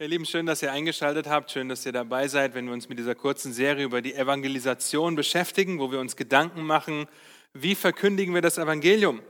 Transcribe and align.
Ihr 0.00 0.08
Lieben, 0.08 0.24
schön, 0.24 0.46
dass 0.46 0.62
ihr 0.62 0.72
eingeschaltet 0.72 1.26
habt, 1.26 1.50
schön, 1.50 1.68
dass 1.68 1.84
ihr 1.84 1.92
dabei 1.92 2.26
seid, 2.26 2.54
wenn 2.54 2.64
wir 2.64 2.72
uns 2.72 2.88
mit 2.88 2.98
dieser 2.98 3.14
kurzen 3.14 3.52
Serie 3.52 3.84
über 3.84 4.00
die 4.00 4.14
Evangelisation 4.14 5.14
beschäftigen, 5.14 5.78
wo 5.78 5.92
wir 5.92 6.00
uns 6.00 6.16
Gedanken 6.16 6.62
machen, 6.62 7.06
wie 7.52 7.74
verkündigen 7.74 8.32
wir 8.32 8.40
das 8.40 8.56
Evangelium. 8.56 9.20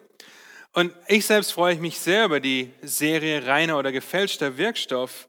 Und 0.72 0.95
ich 1.09 1.27
selbst 1.27 1.50
freue 1.54 1.75
mich 1.80 1.98
sehr 1.98 2.27
über 2.27 2.38
die 2.38 2.70
Serie 2.82 3.48
reiner 3.48 3.80
oder 3.80 3.91
gefälschter 3.91 4.59
Wirkstoff, 4.59 5.29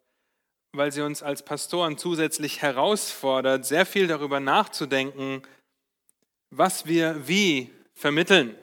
weil 0.73 0.91
sie 0.91 1.02
uns 1.02 1.23
als 1.23 1.44
Pastoren 1.44 1.98
zusätzlich 1.98 2.62
herausfordert, 2.62 3.66
sehr 3.66 3.88
viel 3.88 4.05
darüber 4.05 4.39
nachzudenken, 4.39 5.42
was 6.52 6.86
wir 6.86 7.28
wie 7.28 7.71
vermitteln. 7.96 8.55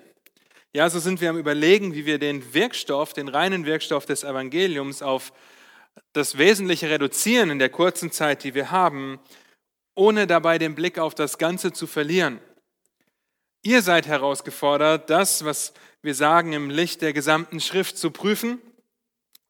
Ja, 0.73 0.89
so 0.89 1.01
sind 1.01 1.21
wir 1.21 1.31
am 1.31 1.39
Überlegen, 1.39 1.93
wie 1.93 2.07
wir 2.07 2.21
den 2.21 2.55
Wirkstoff, 2.55 3.15
den 3.15 3.27
reinen 3.27 3.67
Wirkstoff 3.67 4.06
des 4.06 4.23
Evangeliums 4.23 5.02
auf 5.02 5.33
das 6.12 6.38
Wesentliche 6.38 6.91
reduzieren 6.91 7.51
in 7.51 7.59
der 7.59 7.69
kurzen 7.69 8.11
Zeit, 8.11 8.45
die 8.45 8.55
wir 8.55 8.70
haben, 8.70 9.20
ohne 9.95 10.27
dabei 10.27 10.59
den 10.59 10.74
Blick 10.74 10.98
auf 10.98 11.15
das 11.15 11.38
Ganze 11.38 11.73
zu 11.73 11.87
verlieren. 11.87 12.41
Ihr 13.62 13.83
seid 13.83 14.07
herausgefordert, 14.07 15.11
das, 15.11 15.45
was 15.45 15.73
wir 16.02 16.15
sagen, 16.15 16.52
im 16.52 16.71
Licht 16.71 17.02
der 17.02 17.12
gesamten 17.12 17.61
Schrift 17.61 17.98
zu 17.98 18.11
prüfen 18.11 18.61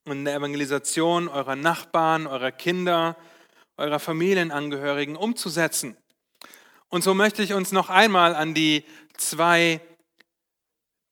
und 0.06 0.18
in 0.18 0.24
der 0.24 0.34
Evangelisation 0.34 1.28
eurer 1.28 1.56
Nachbarn, 1.56 2.26
eurer 2.26 2.50
Kinder, 2.50 3.16
eurer 3.76 3.98
Familienangehörigen 3.98 5.16
umzusetzen. 5.16 5.96
Und 6.88 7.04
so 7.04 7.12
möchte 7.12 7.42
ich 7.42 7.52
uns 7.52 7.70
noch 7.70 7.90
einmal 7.90 8.34
an 8.34 8.54
die 8.54 8.84
zwei 9.18 9.80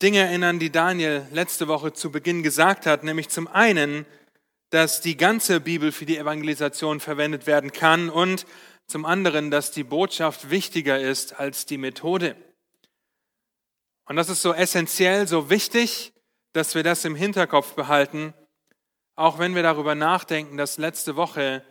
Dinge 0.01 0.19
erinnern, 0.19 0.59
die 0.59 0.71
Daniel 0.71 1.27
letzte 1.31 1.67
Woche 1.67 1.93
zu 1.93 2.11
Beginn 2.11 2.43
gesagt 2.43 2.85
hat, 2.85 3.03
nämlich 3.03 3.29
zum 3.29 3.47
einen, 3.47 4.05
dass 4.69 5.01
die 5.01 5.17
ganze 5.17 5.59
Bibel 5.59 5.91
für 5.91 6.05
die 6.05 6.17
Evangelisation 6.17 6.99
verwendet 6.99 7.47
werden 7.47 7.71
kann 7.71 8.09
und 8.09 8.45
zum 8.87 9.05
anderen, 9.05 9.51
dass 9.51 9.71
die 9.71 9.83
Botschaft 9.83 10.49
wichtiger 10.49 10.99
ist 10.99 11.39
als 11.39 11.65
die 11.65 11.77
Methode. 11.77 12.35
Und 14.05 14.15
das 14.15 14.29
ist 14.29 14.41
so 14.41 14.53
essentiell, 14.53 15.27
so 15.27 15.49
wichtig, 15.49 16.13
dass 16.53 16.75
wir 16.75 16.83
das 16.83 17.03
im 17.03 17.15
Hinterkopf 17.15 17.73
behalten, 17.73 18.33
auch 19.15 19.39
wenn 19.39 19.55
wir 19.55 19.63
darüber 19.63 19.95
nachdenken, 19.95 20.57
dass 20.57 20.77
letzte 20.77 21.15
Woche 21.15 21.63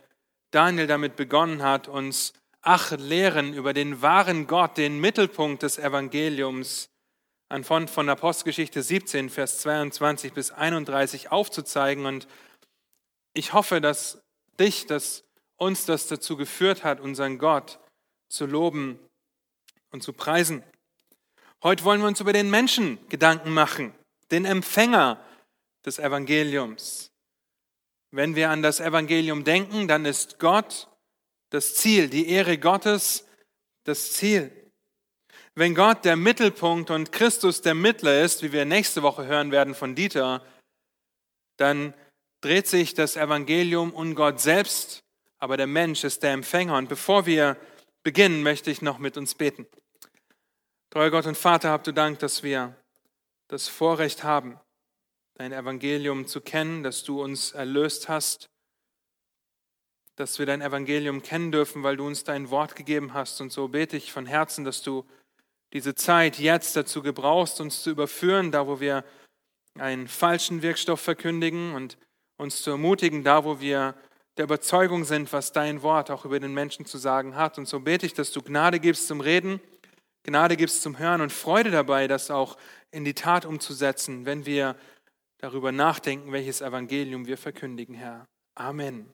Daniel 0.51 0.87
damit 0.87 1.15
begonnen 1.15 1.63
hat, 1.63 1.87
uns 1.87 2.33
acht 2.61 2.99
Lehren 2.99 3.53
über 3.53 3.73
den 3.73 4.01
wahren 4.01 4.45
Gott, 4.45 4.77
den 4.77 4.99
Mittelpunkt 4.99 5.63
des 5.63 5.77
Evangeliums, 5.77 6.89
anhand 7.49 7.89
von 7.89 8.09
Apostelgeschichte 8.09 8.83
17, 8.83 9.29
Vers 9.29 9.59
22 9.59 10.33
bis 10.33 10.51
31 10.51 11.31
aufzuzeigen 11.31 12.05
und 12.05 12.27
ich 13.37 13.53
hoffe, 13.53 13.79
dass 13.81 14.21
dich, 14.59 14.87
dass 14.87 15.23
uns 15.57 15.85
das 15.85 16.07
dazu 16.07 16.37
geführt 16.37 16.83
hat, 16.83 16.99
unseren 16.99 17.37
Gott 17.37 17.79
zu 18.29 18.45
loben 18.45 18.99
und 19.91 20.03
zu 20.03 20.13
preisen. 20.13 20.63
Heute 21.63 21.83
wollen 21.83 22.01
wir 22.01 22.07
uns 22.07 22.19
über 22.19 22.33
den 22.33 22.49
Menschen 22.49 22.99
Gedanken 23.09 23.53
machen, 23.53 23.93
den 24.31 24.45
Empfänger 24.45 25.23
des 25.85 25.99
Evangeliums. 25.99 27.11
Wenn 28.11 28.35
wir 28.35 28.49
an 28.49 28.61
das 28.61 28.79
Evangelium 28.79 29.43
denken, 29.43 29.87
dann 29.87 30.05
ist 30.05 30.39
Gott 30.39 30.87
das 31.49 31.75
Ziel, 31.75 32.09
die 32.09 32.29
Ehre 32.29 32.57
Gottes 32.57 33.25
das 33.83 34.13
Ziel. 34.13 34.51
Wenn 35.55 35.73
Gott 35.73 36.05
der 36.05 36.15
Mittelpunkt 36.15 36.91
und 36.91 37.11
Christus 37.11 37.61
der 37.61 37.73
Mittler 37.73 38.21
ist, 38.21 38.43
wie 38.43 38.51
wir 38.51 38.65
nächste 38.65 39.01
Woche 39.01 39.25
hören 39.25 39.51
werden 39.51 39.73
von 39.73 39.95
Dieter, 39.95 40.45
dann 41.57 41.93
dreht 42.47 42.67
sich 42.67 42.93
das 42.93 43.17
Evangelium 43.17 43.91
um 43.91 44.15
Gott 44.15 44.39
selbst, 44.39 45.03
aber 45.37 45.57
der 45.57 45.67
Mensch 45.67 46.05
ist 46.05 46.23
der 46.23 46.31
Empfänger. 46.31 46.77
Und 46.77 46.87
bevor 46.87 47.25
wir 47.25 47.57
beginnen, 48.03 48.41
möchte 48.41 48.71
ich 48.71 48.81
noch 48.81 48.99
mit 48.99 49.17
uns 49.17 49.35
beten. 49.35 49.67
Treuer 50.89 51.11
Gott 51.11 51.25
und 51.25 51.35
Vater, 51.37 51.71
habt 51.71 51.87
du 51.87 51.91
Dank, 51.91 52.19
dass 52.19 52.43
wir 52.43 52.73
das 53.49 53.67
Vorrecht 53.67 54.23
haben, 54.23 54.57
dein 55.33 55.51
Evangelium 55.51 56.25
zu 56.25 56.39
kennen, 56.39 56.83
dass 56.83 57.03
du 57.03 57.21
uns 57.21 57.51
erlöst 57.51 58.07
hast, 58.07 58.47
dass 60.15 60.39
wir 60.39 60.45
dein 60.45 60.61
Evangelium 60.61 61.21
kennen 61.21 61.51
dürfen, 61.51 61.83
weil 61.83 61.97
du 61.97 62.07
uns 62.07 62.23
dein 62.23 62.49
Wort 62.49 62.77
gegeben 62.77 63.13
hast. 63.13 63.41
Und 63.41 63.51
so 63.51 63.67
bete 63.67 63.97
ich 63.97 64.13
von 64.13 64.25
Herzen, 64.25 64.63
dass 64.63 64.81
du 64.81 65.05
diese 65.73 65.95
Zeit 65.95 66.39
jetzt 66.39 66.77
dazu 66.77 67.01
gebrauchst, 67.01 67.59
uns 67.59 67.83
zu 67.83 67.89
überführen, 67.89 68.53
da 68.53 68.67
wo 68.67 68.79
wir 68.79 69.03
einen 69.77 70.07
falschen 70.07 70.61
Wirkstoff 70.61 71.01
verkündigen 71.01 71.75
und 71.75 71.97
uns 72.37 72.61
zu 72.61 72.71
ermutigen, 72.71 73.23
da 73.23 73.43
wo 73.43 73.59
wir 73.59 73.95
der 74.37 74.45
Überzeugung 74.45 75.03
sind, 75.03 75.33
was 75.33 75.51
dein 75.51 75.81
Wort 75.81 76.11
auch 76.11 76.25
über 76.25 76.39
den 76.39 76.53
Menschen 76.53 76.85
zu 76.85 76.97
sagen 76.97 77.35
hat. 77.35 77.57
Und 77.57 77.67
so 77.67 77.79
bete 77.79 78.05
ich, 78.05 78.13
dass 78.13 78.31
du 78.31 78.41
Gnade 78.41 78.79
gibst 78.79 79.07
zum 79.07 79.19
Reden, 79.19 79.59
Gnade 80.23 80.57
gibst 80.57 80.81
zum 80.81 80.99
Hören 80.99 81.21
und 81.21 81.31
Freude 81.31 81.71
dabei, 81.71 82.07
das 82.07 82.29
auch 82.29 82.57
in 82.91 83.03
die 83.03 83.13
Tat 83.13 83.45
umzusetzen, 83.45 84.25
wenn 84.25 84.45
wir 84.45 84.75
darüber 85.39 85.71
nachdenken, 85.71 86.31
welches 86.31 86.61
Evangelium 86.61 87.25
wir 87.25 87.37
verkündigen, 87.37 87.95
Herr. 87.95 88.27
Amen. 88.55 89.11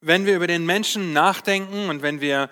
Wenn 0.00 0.26
wir 0.26 0.36
über 0.36 0.46
den 0.46 0.64
Menschen 0.64 1.12
nachdenken 1.12 1.88
und 1.88 2.02
wenn 2.02 2.20
wir 2.20 2.50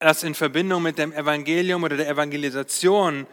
das 0.00 0.22
in 0.22 0.34
Verbindung 0.34 0.82
mit 0.82 0.98
dem 0.98 1.12
Evangelium 1.12 1.82
oder 1.84 1.96
der 1.96 2.08
Evangelisation 2.08 3.26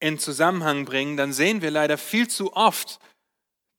in 0.00 0.18
Zusammenhang 0.18 0.84
bringen, 0.84 1.16
dann 1.16 1.32
sehen 1.32 1.62
wir 1.62 1.70
leider 1.70 1.98
viel 1.98 2.28
zu 2.28 2.54
oft, 2.54 2.98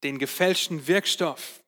den 0.03 0.19
gefälschten 0.19 0.87
Wirkstoff, 0.87 1.63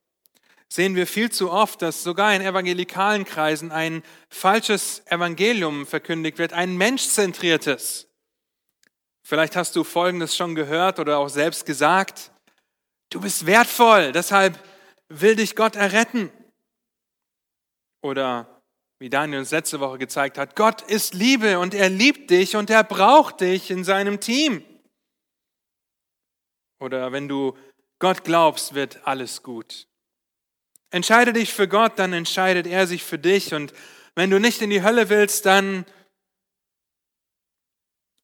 sehen 0.67 0.95
wir 0.95 1.07
viel 1.07 1.31
zu 1.31 1.51
oft, 1.51 1.81
dass 1.81 2.03
sogar 2.03 2.33
in 2.35 2.41
evangelikalen 2.41 3.25
Kreisen 3.25 3.71
ein 3.71 4.03
falsches 4.29 5.01
Evangelium 5.07 5.87
verkündigt 5.87 6.37
wird, 6.37 6.53
ein 6.53 6.77
menschzentriertes. 6.77 8.07
Vielleicht 9.23 9.55
hast 9.55 9.75
du 9.75 9.83
Folgendes 9.83 10.35
schon 10.35 10.55
gehört 10.55 10.99
oder 10.99 11.17
auch 11.17 11.29
selbst 11.29 11.65
gesagt. 11.65 12.31
Du 13.09 13.21
bist 13.21 13.45
wertvoll, 13.45 14.11
deshalb 14.11 14.59
will 15.07 15.35
dich 15.35 15.55
Gott 15.55 15.75
erretten. 15.75 16.31
Oder 18.01 18.61
wie 18.99 19.09
Daniel 19.09 19.39
uns 19.39 19.51
letzte 19.51 19.79
Woche 19.79 19.97
gezeigt 19.97 20.37
hat, 20.37 20.55
Gott 20.55 20.81
ist 20.81 21.13
Liebe 21.13 21.59
und 21.59 21.73
er 21.73 21.89
liebt 21.89 22.29
dich 22.29 22.55
und 22.55 22.69
er 22.69 22.83
braucht 22.83 23.41
dich 23.41 23.71
in 23.71 23.83
seinem 23.83 24.19
Team. 24.19 24.63
Oder 26.79 27.11
wenn 27.11 27.27
du 27.27 27.57
Gott 27.99 28.23
glaubst, 28.23 28.73
wird 28.73 29.05
alles 29.05 29.43
gut. 29.43 29.87
Entscheide 30.91 31.33
dich 31.33 31.53
für 31.53 31.67
Gott, 31.67 31.99
dann 31.99 32.13
entscheidet 32.13 32.65
er 32.65 32.87
sich 32.87 33.03
für 33.03 33.19
dich. 33.19 33.53
Und 33.53 33.73
wenn 34.15 34.29
du 34.29 34.39
nicht 34.39 34.61
in 34.61 34.69
die 34.69 34.81
Hölle 34.81 35.09
willst, 35.09 35.45
dann, 35.45 35.85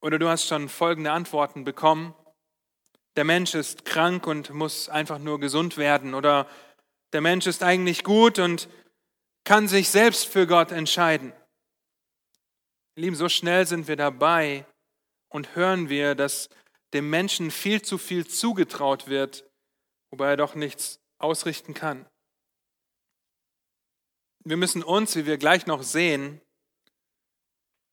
oder 0.02 0.18
du 0.18 0.30
hast 0.30 0.48
schon 0.48 0.70
folgende 0.70 1.12
Antworten 1.12 1.64
bekommen. 1.64 2.16
Der 3.18 3.24
Mensch 3.24 3.54
ist 3.54 3.86
krank 3.86 4.28
und 4.28 4.50
muss 4.52 4.90
einfach 4.90 5.20
nur 5.20 5.40
gesund 5.40 5.78
werden. 5.78 6.14
Oder 6.14 6.50
der 7.14 7.22
Mensch 7.22 7.46
ist 7.46 7.64
eigentlich 7.64 8.04
gut 8.04 8.40
und 8.40 8.68
kann 9.44 9.68
sich 9.68 9.90
selbst 9.90 10.26
für 10.28 10.48
Gott 10.48 10.72
entscheiden. 10.72 11.34
Lieben, 12.98 13.16
so 13.16 13.30
schnell 13.30 13.68
sind 13.68 13.88
wir 13.88 13.96
dabei 13.96 14.66
und 15.30 15.56
hören 15.56 15.90
wir, 15.90 16.16
dass 16.16 16.50
dem 16.94 17.10
Menschen 17.10 17.52
viel 17.52 17.82
zu 17.82 17.98
viel 17.98 18.26
zugetraut 18.26 19.08
wird, 19.08 19.45
wobei 20.16 20.30
er 20.30 20.38
doch 20.38 20.56
nichts 20.56 21.02
ausrichten 21.18 21.74
kann. 21.74 22.06
Wir 24.46 24.56
müssen 24.56 24.82
uns, 24.82 25.18
wie 25.18 25.26
wir 25.26 25.38
gleich 25.38 25.66
noch 25.66 25.84
sehen, 25.84 26.40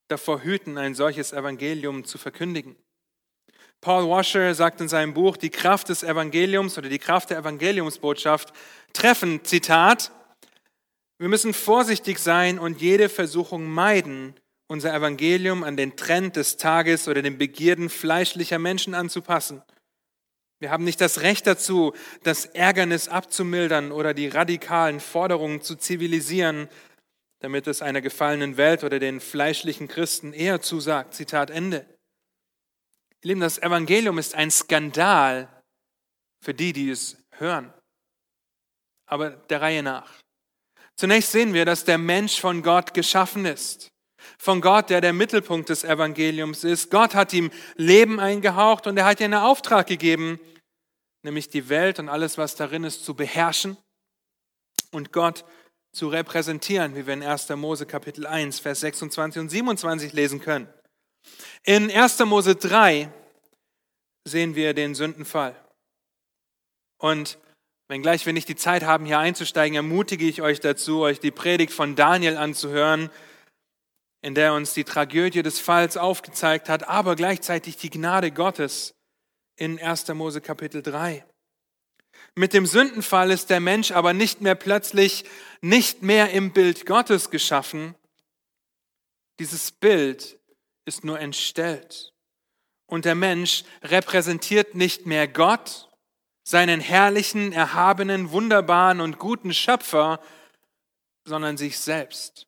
davor 0.06 0.40
hüten, 0.44 0.78
ein 0.78 0.94
solches 0.94 1.32
Evangelium 1.32 2.04
zu 2.04 2.18
verkündigen. 2.18 2.76
Paul 3.80 4.08
Washer 4.08 4.54
sagt 4.54 4.80
in 4.80 4.88
seinem 4.88 5.14
Buch 5.14 5.36
Die 5.36 5.50
Kraft 5.50 5.88
des 5.88 6.04
Evangeliums 6.04 6.78
oder 6.78 6.88
die 6.88 7.00
Kraft 7.00 7.30
der 7.30 7.38
Evangeliumsbotschaft 7.38 8.52
treffend, 8.92 9.48
Zitat, 9.48 10.12
wir 11.18 11.28
müssen 11.28 11.52
vorsichtig 11.52 12.20
sein 12.20 12.60
und 12.60 12.80
jede 12.80 13.08
Versuchung 13.08 13.68
meiden, 13.68 14.36
unser 14.68 14.94
Evangelium 14.94 15.64
an 15.64 15.76
den 15.76 15.96
Trend 15.96 16.36
des 16.36 16.56
Tages 16.56 17.08
oder 17.08 17.20
den 17.20 17.36
Begierden 17.36 17.90
fleischlicher 17.90 18.60
Menschen 18.60 18.94
anzupassen. 18.94 19.60
Wir 20.62 20.70
haben 20.70 20.84
nicht 20.84 21.00
das 21.00 21.22
Recht 21.22 21.48
dazu, 21.48 21.92
das 22.22 22.44
Ärgernis 22.44 23.08
abzumildern 23.08 23.90
oder 23.90 24.14
die 24.14 24.28
radikalen 24.28 25.00
Forderungen 25.00 25.60
zu 25.60 25.74
zivilisieren, 25.74 26.68
damit 27.40 27.66
es 27.66 27.82
einer 27.82 28.00
gefallenen 28.00 28.56
Welt 28.56 28.84
oder 28.84 29.00
den 29.00 29.20
fleischlichen 29.20 29.88
Christen 29.88 30.32
eher 30.32 30.60
zusagt. 30.60 31.14
Zitat 31.14 31.50
Ende. 31.50 31.84
Ihr 33.22 33.30
Lieben, 33.30 33.40
das 33.40 33.58
Evangelium 33.58 34.18
ist 34.18 34.36
ein 34.36 34.52
Skandal 34.52 35.48
für 36.40 36.54
die, 36.54 36.72
die 36.72 36.90
es 36.90 37.16
hören. 37.38 37.74
Aber 39.06 39.30
der 39.30 39.62
Reihe 39.62 39.82
nach. 39.82 40.12
Zunächst 40.94 41.32
sehen 41.32 41.54
wir, 41.54 41.64
dass 41.64 41.84
der 41.84 41.98
Mensch 41.98 42.40
von 42.40 42.62
Gott 42.62 42.94
geschaffen 42.94 43.46
ist. 43.46 43.91
Von 44.42 44.60
Gott, 44.60 44.90
der 44.90 45.00
der 45.00 45.12
Mittelpunkt 45.12 45.68
des 45.68 45.84
Evangeliums 45.84 46.64
ist. 46.64 46.90
Gott 46.90 47.14
hat 47.14 47.32
ihm 47.32 47.52
Leben 47.76 48.18
eingehaucht 48.18 48.88
und 48.88 48.96
er 48.96 49.04
hat 49.04 49.20
ihm 49.20 49.26
einen 49.26 49.34
Auftrag 49.34 49.86
gegeben, 49.86 50.40
nämlich 51.22 51.48
die 51.48 51.68
Welt 51.68 52.00
und 52.00 52.08
alles, 52.08 52.38
was 52.38 52.56
darin 52.56 52.82
ist, 52.82 53.04
zu 53.04 53.14
beherrschen 53.14 53.76
und 54.90 55.12
Gott 55.12 55.44
zu 55.92 56.08
repräsentieren, 56.08 56.96
wie 56.96 57.06
wir 57.06 57.14
in 57.14 57.22
1. 57.22 57.50
Mose 57.50 57.86
Kapitel 57.86 58.26
1, 58.26 58.58
Vers 58.58 58.80
26 58.80 59.42
und 59.42 59.48
27 59.48 60.12
lesen 60.12 60.40
können. 60.40 60.66
In 61.62 61.88
1. 61.88 62.18
Mose 62.24 62.56
3 62.56 63.12
sehen 64.24 64.56
wir 64.56 64.74
den 64.74 64.96
Sündenfall. 64.96 65.54
Und 66.98 67.38
wenngleich 67.86 68.26
wir 68.26 68.32
nicht 68.32 68.48
die 68.48 68.56
Zeit 68.56 68.82
haben, 68.82 69.06
hier 69.06 69.20
einzusteigen, 69.20 69.76
ermutige 69.76 70.26
ich 70.26 70.42
euch 70.42 70.58
dazu, 70.58 71.02
euch 71.02 71.20
die 71.20 71.30
Predigt 71.30 71.72
von 71.72 71.94
Daniel 71.94 72.36
anzuhören, 72.36 73.08
in 74.22 74.34
der 74.34 74.54
uns 74.54 74.72
die 74.72 74.84
Tragödie 74.84 75.42
des 75.42 75.58
Falls 75.58 75.96
aufgezeigt 75.96 76.68
hat, 76.68 76.88
aber 76.88 77.16
gleichzeitig 77.16 77.76
die 77.76 77.90
Gnade 77.90 78.30
Gottes 78.30 78.94
in 79.56 79.78
1. 79.80 80.08
Mose 80.08 80.40
Kapitel 80.40 80.80
3. 80.82 81.26
Mit 82.34 82.54
dem 82.54 82.64
Sündenfall 82.64 83.30
ist 83.30 83.50
der 83.50 83.60
Mensch 83.60 83.90
aber 83.90 84.12
nicht 84.12 84.40
mehr 84.40 84.54
plötzlich 84.54 85.24
nicht 85.60 86.02
mehr 86.02 86.30
im 86.30 86.52
Bild 86.52 86.86
Gottes 86.86 87.30
geschaffen. 87.30 87.94
Dieses 89.38 89.72
Bild 89.72 90.38
ist 90.84 91.04
nur 91.04 91.20
entstellt. 91.20 92.14
Und 92.86 93.04
der 93.04 93.14
Mensch 93.14 93.64
repräsentiert 93.82 94.74
nicht 94.74 95.04
mehr 95.04 95.26
Gott, 95.26 95.88
seinen 96.44 96.80
herrlichen, 96.80 97.52
erhabenen, 97.52 98.30
wunderbaren 98.30 99.00
und 99.00 99.18
guten 99.18 99.52
Schöpfer, 99.52 100.20
sondern 101.24 101.56
sich 101.56 101.78
selbst, 101.78 102.46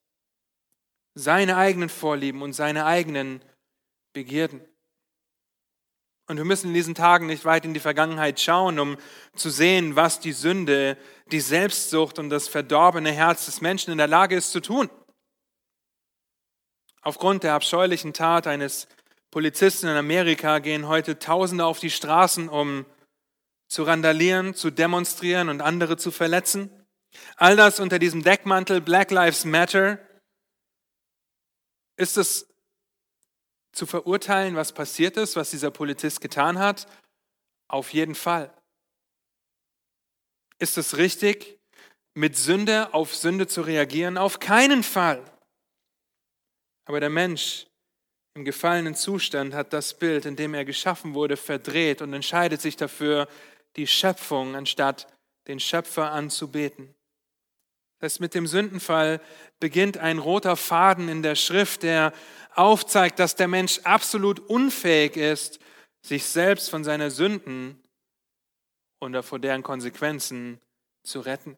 seine 1.14 1.56
eigenen 1.56 1.88
Vorlieben 1.88 2.42
und 2.42 2.52
seine 2.52 2.86
eigenen 2.86 3.42
Begierden. 4.12 4.60
Und 6.26 6.38
wir 6.38 6.44
müssen 6.44 6.68
in 6.68 6.74
diesen 6.74 6.94
Tagen 6.94 7.26
nicht 7.26 7.44
weit 7.44 7.64
in 7.66 7.74
die 7.74 7.80
Vergangenheit 7.80 8.40
schauen, 8.40 8.78
um 8.78 8.96
zu 9.34 9.50
sehen, 9.50 9.94
was 9.94 10.20
die 10.20 10.32
Sünde, 10.32 10.96
die 11.30 11.40
Selbstsucht 11.40 12.18
und 12.18 12.30
das 12.30 12.48
verdorbene 12.48 13.12
Herz 13.12 13.44
des 13.44 13.60
Menschen 13.60 13.90
in 13.90 13.98
der 13.98 14.08
Lage 14.08 14.34
ist 14.34 14.52
zu 14.52 14.60
tun. 14.60 14.88
Aufgrund 17.02 17.42
der 17.42 17.52
abscheulichen 17.52 18.14
Tat 18.14 18.46
eines 18.46 18.88
Polizisten 19.30 19.88
in 19.88 19.96
Amerika 19.96 20.60
gehen 20.60 20.88
heute 20.88 21.18
Tausende 21.18 21.66
auf 21.66 21.78
die 21.78 21.90
Straßen, 21.90 22.48
um 22.48 22.86
zu 23.68 23.82
randalieren, 23.82 24.54
zu 24.54 24.70
demonstrieren 24.70 25.50
und 25.50 25.60
andere 25.60 25.98
zu 25.98 26.10
verletzen. 26.10 26.70
All 27.36 27.56
das 27.56 27.80
unter 27.80 27.98
diesem 27.98 28.22
Deckmantel 28.22 28.80
Black 28.80 29.10
Lives 29.10 29.44
Matter. 29.44 29.98
Ist 31.96 32.16
es 32.16 32.48
zu 33.72 33.86
verurteilen, 33.86 34.56
was 34.56 34.72
passiert 34.72 35.16
ist, 35.16 35.36
was 35.36 35.50
dieser 35.50 35.70
Polizist 35.70 36.20
getan 36.20 36.58
hat? 36.58 36.86
Auf 37.68 37.92
jeden 37.92 38.14
Fall. 38.14 38.52
Ist 40.58 40.78
es 40.78 40.96
richtig, 40.96 41.58
mit 42.14 42.36
Sünde 42.36 42.94
auf 42.94 43.14
Sünde 43.14 43.46
zu 43.46 43.62
reagieren? 43.62 44.16
Auf 44.16 44.38
keinen 44.38 44.82
Fall. 44.82 45.24
Aber 46.86 47.00
der 47.00 47.10
Mensch 47.10 47.66
im 48.34 48.44
gefallenen 48.44 48.94
Zustand 48.94 49.54
hat 49.54 49.72
das 49.72 49.94
Bild, 49.94 50.24
in 50.26 50.36
dem 50.36 50.54
er 50.54 50.64
geschaffen 50.64 51.14
wurde, 51.14 51.36
verdreht 51.36 52.02
und 52.02 52.12
entscheidet 52.12 52.60
sich 52.60 52.76
dafür, 52.76 53.28
die 53.76 53.86
Schöpfung 53.86 54.56
anstatt 54.56 55.06
den 55.46 55.60
Schöpfer 55.60 56.10
anzubeten. 56.12 56.94
Das 58.04 58.20
mit 58.20 58.34
dem 58.34 58.46
Sündenfall 58.46 59.18
beginnt 59.60 59.96
ein 59.96 60.18
roter 60.18 60.56
Faden 60.56 61.08
in 61.08 61.22
der 61.22 61.36
Schrift, 61.36 61.82
der 61.84 62.12
aufzeigt, 62.54 63.18
dass 63.18 63.34
der 63.34 63.48
Mensch 63.48 63.80
absolut 63.84 64.40
unfähig 64.40 65.16
ist, 65.16 65.58
sich 66.02 66.26
selbst 66.26 66.68
von 66.68 66.84
seiner 66.84 67.10
Sünden 67.10 67.82
oder 69.00 69.22
vor 69.22 69.38
deren 69.38 69.62
Konsequenzen 69.62 70.60
zu 71.02 71.20
retten. 71.20 71.56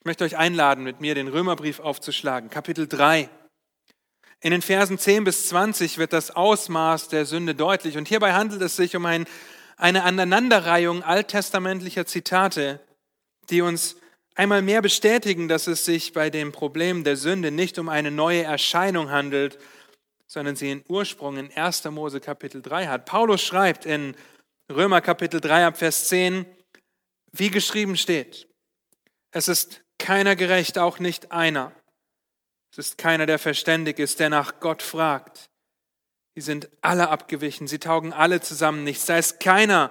Ich 0.00 0.04
möchte 0.04 0.24
euch 0.24 0.36
einladen, 0.36 0.84
mit 0.84 1.00
mir 1.00 1.14
den 1.14 1.28
Römerbrief 1.28 1.80
aufzuschlagen, 1.80 2.50
Kapitel 2.50 2.86
3. 2.86 3.30
In 4.42 4.50
den 4.50 4.60
Versen 4.60 4.98
10 4.98 5.24
bis 5.24 5.48
20 5.48 5.96
wird 5.96 6.12
das 6.12 6.30
Ausmaß 6.30 7.08
der 7.08 7.24
Sünde 7.24 7.54
deutlich. 7.54 7.96
Und 7.96 8.06
hierbei 8.06 8.34
handelt 8.34 8.60
es 8.60 8.76
sich 8.76 8.96
um 8.96 9.06
ein, 9.06 9.24
eine 9.78 10.02
Aneinanderreihung 10.02 11.02
alttestamentlicher 11.02 12.04
Zitate, 12.04 12.80
die 13.48 13.62
uns 13.62 13.96
einmal 14.36 14.62
mehr 14.62 14.82
bestätigen, 14.82 15.48
dass 15.48 15.66
es 15.66 15.84
sich 15.84 16.12
bei 16.12 16.30
dem 16.30 16.52
Problem 16.52 17.02
der 17.02 17.16
Sünde 17.16 17.50
nicht 17.50 17.78
um 17.78 17.88
eine 17.88 18.10
neue 18.10 18.44
Erscheinung 18.44 19.10
handelt, 19.10 19.58
sondern 20.26 20.54
sie 20.56 20.68
ihren 20.68 20.84
Ursprung 20.88 21.38
in 21.38 21.52
1. 21.52 21.84
Mose 21.86 22.20
Kapitel 22.20 22.62
3 22.62 22.86
hat. 22.86 23.06
Paulus 23.06 23.42
schreibt 23.42 23.86
in 23.86 24.14
Römer 24.70 25.00
Kapitel 25.00 25.40
3 25.40 25.66
ab 25.66 25.78
Vers 25.78 26.08
10, 26.08 26.44
wie 27.32 27.50
geschrieben 27.50 27.96
steht, 27.96 28.48
es 29.30 29.48
ist 29.48 29.82
keiner 29.98 30.36
gerecht, 30.36 30.78
auch 30.78 30.98
nicht 30.98 31.32
einer. 31.32 31.72
Es 32.70 32.78
ist 32.78 32.98
keiner, 32.98 33.26
der 33.26 33.38
verständig 33.38 33.98
ist, 33.98 34.20
der 34.20 34.30
nach 34.30 34.60
Gott 34.60 34.82
fragt. 34.82 35.50
Die 36.34 36.40
sind 36.40 36.68
alle 36.82 37.08
abgewichen, 37.08 37.66
sie 37.66 37.78
taugen 37.78 38.12
alle 38.12 38.40
zusammen 38.40 38.84
nichts. 38.84 39.06
Da 39.06 39.16
ist 39.16 39.40
keiner, 39.40 39.90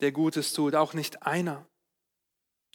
der 0.00 0.12
Gutes 0.12 0.52
tut, 0.52 0.74
auch 0.74 0.94
nicht 0.94 1.26
einer. 1.26 1.66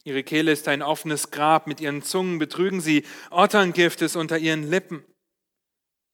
Ihre 0.04 0.24
Kehle 0.24 0.50
ist 0.50 0.66
ein 0.68 0.82
offenes 0.82 1.30
Grab, 1.30 1.66
mit 1.66 1.80
ihren 1.80 2.02
Zungen 2.02 2.38
betrügen 2.38 2.80
sie, 2.80 3.04
Otterngift 3.30 4.02
ist 4.02 4.16
unter 4.16 4.38
ihren 4.38 4.68
Lippen. 4.68 5.04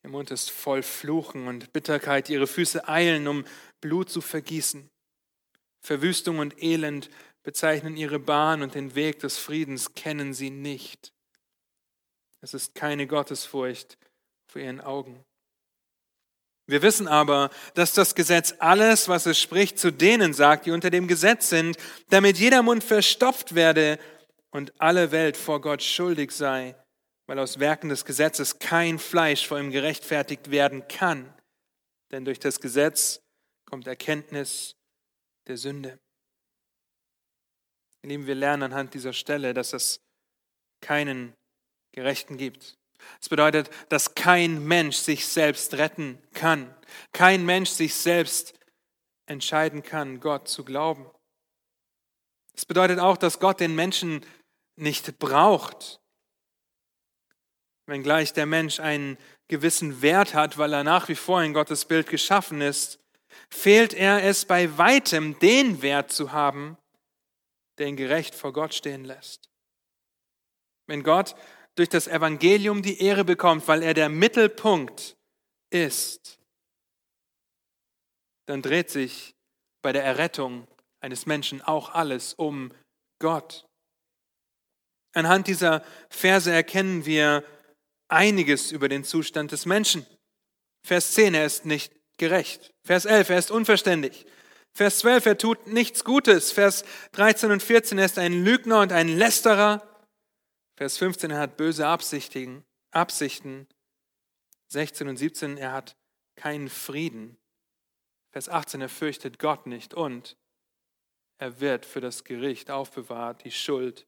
Ihr 0.05 0.11
Mund 0.11 0.31
ist 0.31 0.51
voll 0.51 0.83
Fluchen 0.83 1.49
und 1.49 1.73
Bitterkeit, 1.73 2.29
ihre 2.29 2.47
Füße 2.47 2.87
eilen, 2.87 3.27
um 3.29 3.45
Blut 3.81 4.11
zu 4.11 4.21
vergießen. 4.21 4.89
Verwüstung 5.81 6.39
und 6.39 6.63
Elend 6.63 7.09
bezeichnen 7.43 7.97
ihre 7.97 8.19
Bahn 8.19 8.63
und 8.63 8.75
den 8.75 8.95
Weg 8.95 9.21
des 9.21 9.39
Friedens 9.39 9.95
kennen 9.95 10.35
sie 10.35 10.51
nicht. 10.51 11.15
Es 12.41 12.53
ist 12.55 12.75
keine 12.75 13.07
Gottesfurcht 13.07 13.99
vor 14.47 14.61
ihren 14.61 14.81
Augen. 14.81 15.25
Wir 16.69 16.83
wissen 16.83 17.09
aber, 17.09 17.49
dass 17.73 17.95
das 17.95 18.15
Gesetz 18.15 18.55
alles, 18.59 19.09
was 19.09 19.25
es 19.25 19.41
spricht, 19.41 19.79
zu 19.79 19.91
denen 19.91 20.35
sagt, 20.35 20.67
die 20.67 20.71
unter 20.71 20.91
dem 20.91 21.09
Gesetz 21.09 21.49
sind, 21.49 21.79
damit 22.11 22.39
jeder 22.39 22.63
Mund 22.63 22.85
verstopft 22.85 23.55
werde 23.55 23.99
und 24.51 24.79
alle 24.79 25.11
Welt 25.11 25.39
vor 25.39 25.63
Gott 25.63 25.83
schuldig 25.83 26.31
sei, 26.31 26.77
weil 27.27 27.39
aus 27.39 27.59
Werken 27.59 27.89
des 27.89 28.05
Gesetzes 28.05 28.59
kein 28.59 28.99
Fleisch 28.99 29.47
vor 29.47 29.59
ihm 29.59 29.71
gerechtfertigt 29.71 30.51
werden 30.51 30.87
kann. 30.89 31.33
Denn 32.13 32.27
durch 32.27 32.39
das 32.39 32.61
Gesetz 32.61 33.21
kommt 33.65 33.87
Erkenntnis 33.87 34.75
der 35.47 35.57
Sünde. 35.57 35.99
Lieben, 38.03 38.27
wir 38.27 38.35
lernen 38.35 38.65
anhand 38.65 38.93
dieser 38.93 39.15
Stelle, 39.15 39.55
dass 39.55 39.73
es 39.73 40.01
keinen 40.83 41.33
Gerechten 41.93 42.37
gibt. 42.37 42.78
Es 43.21 43.29
bedeutet, 43.29 43.71
dass 43.89 44.15
kein 44.15 44.65
Mensch 44.65 44.97
sich 44.97 45.27
selbst 45.27 45.75
retten 45.75 46.23
kann. 46.35 46.75
Kein 47.13 47.45
Mensch 47.45 47.71
sich 47.71 47.95
selbst 47.95 48.55
entscheiden 49.27 49.83
kann, 49.83 50.21
Gott 50.21 50.49
zu 50.49 50.65
glauben. 50.65 51.11
Es 52.55 52.65
bedeutet 52.65 52.99
auch, 52.99 53.17
dass 53.17 53.39
Gott 53.39 53.61
den 53.61 53.75
Menschen 53.75 54.25
nicht 54.77 55.19
braucht. 55.19 56.01
Wenngleich 57.87 58.33
der 58.33 58.47
Mensch 58.47 58.81
einen 58.81 59.17
gewissen 59.49 60.03
Wert 60.03 60.35
hat, 60.35 60.59
weil 60.59 60.73
er 60.73 60.85
nach 60.85 61.09
wie 61.09 61.15
vor 61.15 61.43
in 61.43 61.55
Gottes 61.55 61.85
Bild 61.85 62.09
geschaffen 62.09 62.61
ist, 62.61 63.01
fehlt 63.51 63.95
er 63.95 64.23
es 64.25 64.45
bei 64.45 64.77
weitem, 64.77 65.39
den 65.39 65.83
Wert 65.83 66.13
zu 66.13 66.33
haben, 66.33 66.77
der 67.79 67.87
ihn 67.87 67.97
gerecht 67.97 68.35
vor 68.35 68.53
Gott 68.53 68.75
stehen 68.75 69.05
lässt. 69.05 69.49
Wenn 70.87 71.03
Gott 71.03 71.35
durch 71.79 71.89
das 71.89 72.09
Evangelium 72.09 72.83
die 72.83 73.01
Ehre 73.01 73.25
bekommt, 73.25 73.69
weil 73.69 73.83
er 73.85 73.95
der 73.95 74.09
Mittelpunkt 74.09 75.17
ist, 75.71 76.39
dann 78.47 78.63
dreht 78.63 78.91
sich 78.91 79.35
bei 79.83 79.93
der 79.93 80.03
Errettung 80.03 80.67
eines 81.01 81.27
Menschen 81.27 81.63
auch 81.63 81.95
alles 81.95 82.35
um 82.35 82.73
Gott. 83.21 83.65
Anhand 85.15 85.47
dieser 85.47 85.85
Verse 86.11 86.51
erkennen 86.51 87.07
wir 87.07 87.45
einiges 88.09 88.73
über 88.73 88.89
den 88.89 89.05
Zustand 89.05 89.53
des 89.53 89.65
Menschen. 89.65 90.05
Vers 90.85 91.13
10, 91.15 91.35
er 91.35 91.47
ist 91.47 91.65
nicht 91.65 91.93
gerecht. 92.19 92.75
Vers 92.85 93.05
11, 93.05 93.31
er 93.31 93.39
ist 93.39 93.51
unverständig. 93.51 94.27
Vers 94.75 94.99
12, 94.99 95.27
er 95.27 95.39
tut 95.39 95.67
nichts 95.67 96.05
Gutes. 96.05 96.51
Vers 96.51 96.85
13 97.13 97.53
und 97.53 97.63
14, 97.63 97.99
er 97.99 98.05
ist 98.07 98.19
ein 98.19 98.45
Lügner 98.45 98.81
und 98.81 98.93
ein 98.93 99.09
Lästerer. 99.09 99.88
Vers 100.79 100.97
15, 100.99 101.33
er 101.33 101.41
hat 101.41 101.57
böse 101.57 101.89
Absichten, 101.89 102.65
Absichten. 102.93 103.67
16 104.69 105.09
und 105.09 105.17
17, 105.17 105.57
er 105.59 105.73
hat 105.73 105.97
keinen 106.37 106.69
Frieden. 106.69 107.37
Vers 108.31 108.49
18, 108.49 108.83
er 108.83 108.89
fürchtet 108.89 109.41
Gott 109.41 109.67
nicht 109.67 109.93
und 109.93 110.37
er 111.39 111.59
wird 111.59 111.85
für 111.85 112.01
das 112.01 112.23
Gericht 112.23 112.71
aufbewahrt. 112.71 113.43
Die 113.43 113.51
Schuld 113.51 114.07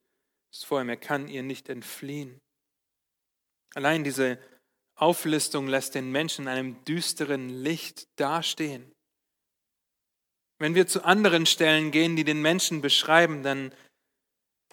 ist 0.52 0.64
vor 0.64 0.80
ihm, 0.80 0.88
er 0.88 0.96
kann 0.96 1.26
ihr 1.26 1.42
nicht 1.42 1.68
entfliehen. 1.68 2.38
Allein 3.74 4.04
diese 4.04 4.38
Auflistung 4.94 5.66
lässt 5.66 5.96
den 5.96 6.12
Menschen 6.12 6.42
in 6.42 6.52
einem 6.52 6.84
düsteren 6.84 7.48
Licht 7.48 8.06
dastehen. 8.14 8.92
Wenn 10.60 10.76
wir 10.76 10.86
zu 10.86 11.04
anderen 11.04 11.46
Stellen 11.46 11.90
gehen, 11.90 12.14
die 12.14 12.24
den 12.24 12.40
Menschen 12.40 12.80
beschreiben, 12.80 13.42
dann 13.42 13.74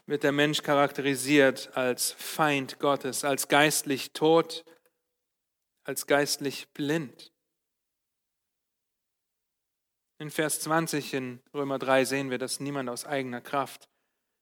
wird 0.07 0.23
der 0.23 0.31
Mensch 0.31 0.63
charakterisiert 0.63 1.75
als 1.75 2.11
Feind 2.13 2.79
Gottes, 2.79 3.23
als 3.23 3.49
geistlich 3.49 4.13
tot, 4.13 4.63
als 5.83 6.07
geistlich 6.07 6.67
blind. 6.73 7.31
In 10.19 10.31
Vers 10.31 10.61
20 10.61 11.13
in 11.13 11.41
Römer 11.53 11.77
3 11.77 12.05
sehen 12.05 12.29
wir, 12.31 12.37
dass 12.39 12.59
niemand 12.59 12.89
aus 12.89 13.05
eigener 13.05 13.41
Kraft 13.41 13.87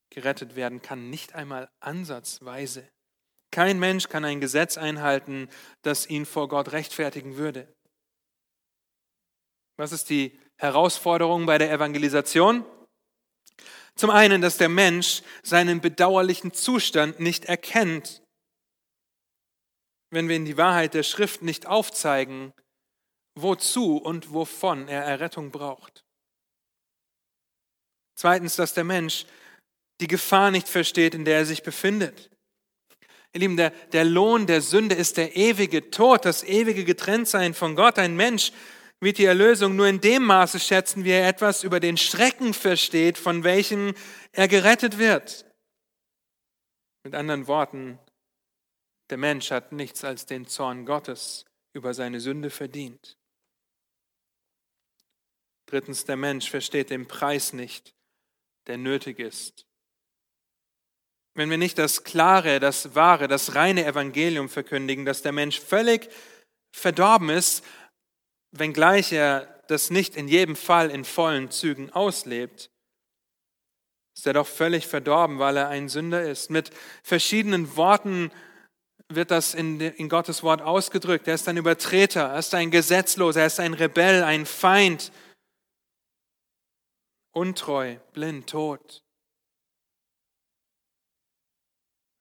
gerettet 0.10 0.56
werden 0.56 0.82
kann, 0.82 1.10
nicht 1.10 1.34
einmal 1.34 1.70
ansatzweise. 1.82 2.88
Kein 3.52 3.80
Mensch 3.80 4.08
kann 4.08 4.24
ein 4.24 4.40
Gesetz 4.40 4.78
einhalten, 4.78 5.50
das 5.82 6.08
ihn 6.08 6.26
vor 6.26 6.48
Gott 6.48 6.72
rechtfertigen 6.72 7.38
würde. 7.38 7.74
Was 9.78 9.92
ist 9.92 10.10
die 10.10 10.40
Herausforderung 10.58 11.46
bei 11.46 11.58
der 11.58 11.72
Evangelisation? 11.72 12.66
Zum 13.96 14.10
einen, 14.10 14.42
dass 14.42 14.58
der 14.58 14.70
Mensch 14.70 15.22
seinen 15.42 15.80
bedauerlichen 15.80 16.54
Zustand 16.54 17.20
nicht 17.20 17.46
erkennt. 17.46 18.22
Wenn 20.12 20.28
wir 20.28 20.36
in 20.36 20.46
die 20.46 20.58
Wahrheit 20.58 20.94
der 20.94 21.04
Schrift 21.04 21.42
nicht 21.42 21.66
aufzeigen, 21.66 22.54
wozu 23.36 23.98
und 23.98 24.34
wovon 24.34 24.88
er 24.88 25.04
Errettung 25.04 25.52
braucht. 25.52 26.04
Zweitens, 28.18 28.56
dass 28.56 28.74
der 28.74 28.84
Mensch 28.84 29.26
die 30.02 30.08
Gefahr 30.08 30.52
nicht 30.52 30.68
versteht, 30.68 31.16
in 31.16 31.26
der 31.26 31.40
er 31.40 31.46
sich 31.46 31.64
befindet. 31.64 32.30
Ihr 33.34 33.42
Lieben, 33.42 33.58
der, 33.58 33.72
der 33.92 34.06
Lohn 34.06 34.48
der 34.48 34.62
Sünde 34.62 34.96
ist 34.96 35.18
der 35.18 35.36
ewige 35.36 35.90
Tod, 35.92 36.24
das 36.24 36.44
ewige 36.44 36.86
Getrenntsein 36.86 37.54
von 37.54 37.76
Gott. 37.76 38.00
Ein 38.00 38.16
Mensch 38.16 38.54
wird 39.00 39.18
die 39.18 39.26
Erlösung 39.26 39.76
nur 39.76 39.88
in 39.88 40.02
dem 40.02 40.24
Maße 40.24 40.60
schätzen, 40.60 41.04
wie 41.04 41.12
er 41.12 41.28
etwas 41.28 41.64
über 41.64 41.80
den 41.80 41.98
Schrecken 41.98 42.54
versteht, 42.54 43.18
von 43.18 43.44
welchem 43.44 43.94
er 44.32 44.48
gerettet 44.48 44.98
wird. 44.98 45.46
Mit 47.04 47.14
anderen 47.14 47.48
Worten, 47.48 48.00
der 49.10 49.18
Mensch 49.18 49.52
hat 49.52 49.72
nichts 49.72 50.04
als 50.04 50.26
den 50.26 50.48
Zorn 50.48 50.86
Gottes 50.86 51.46
über 51.74 51.94
seine 51.94 52.20
Sünde 52.20 52.50
verdient. 52.50 53.18
Drittens, 55.68 56.06
der 56.06 56.16
Mensch 56.16 56.50
versteht 56.50 56.90
den 56.90 57.08
Preis 57.08 57.54
nicht, 57.54 57.94
der 58.68 58.78
nötig 58.78 59.20
ist. 59.20 59.66
Wenn 61.34 61.50
wir 61.50 61.58
nicht 61.58 61.78
das 61.78 62.04
klare, 62.04 62.60
das 62.60 62.96
wahre, 62.96 63.28
das 63.28 63.56
reine 63.56 63.86
Evangelium 63.86 64.48
verkündigen, 64.48 65.06
dass 65.06 65.22
der 65.22 65.34
Mensch 65.34 65.60
völlig 65.60 66.10
verdorben 66.72 67.30
ist, 67.30 67.64
wenngleich 68.60 69.12
er 69.12 69.64
das 69.68 69.90
nicht 69.90 70.16
in 70.16 70.28
jedem 70.28 70.56
Fall 70.56 70.90
in 70.92 71.06
vollen 71.06 71.52
Zügen 71.52 71.92
auslebt, 71.92 72.70
ist 74.16 74.26
er 74.26 74.34
doch 74.34 74.48
völlig 74.48 74.88
verdorben, 74.88 75.40
weil 75.40 75.58
er 75.58 75.70
ein 75.70 75.90
Sünder 75.90 76.24
ist. 76.24 76.50
Mit 76.50 76.72
verschiedenen 77.04 77.76
Worten 77.76 78.32
wird 79.10 79.32
das 79.32 79.54
in, 79.54 79.80
in 79.80 80.10
Gottes 80.10 80.42
Wort 80.42 80.62
ausgedrückt. 80.62 81.28
Er 81.28 81.36
ist 81.36 81.48
ein 81.48 81.58
Übertreter, 81.58 82.30
er 82.30 82.40
ist 82.40 82.54
ein 82.54 82.72
Gesetzloser, 82.72 83.42
er 83.42 83.48
ist 83.48 83.60
ein 83.60 83.74
Rebell, 83.74 84.24
ein 84.24 84.46
Feind, 84.46 85.12
untreu, 87.34 87.98
blind, 88.14 88.50
tot. 88.50 89.04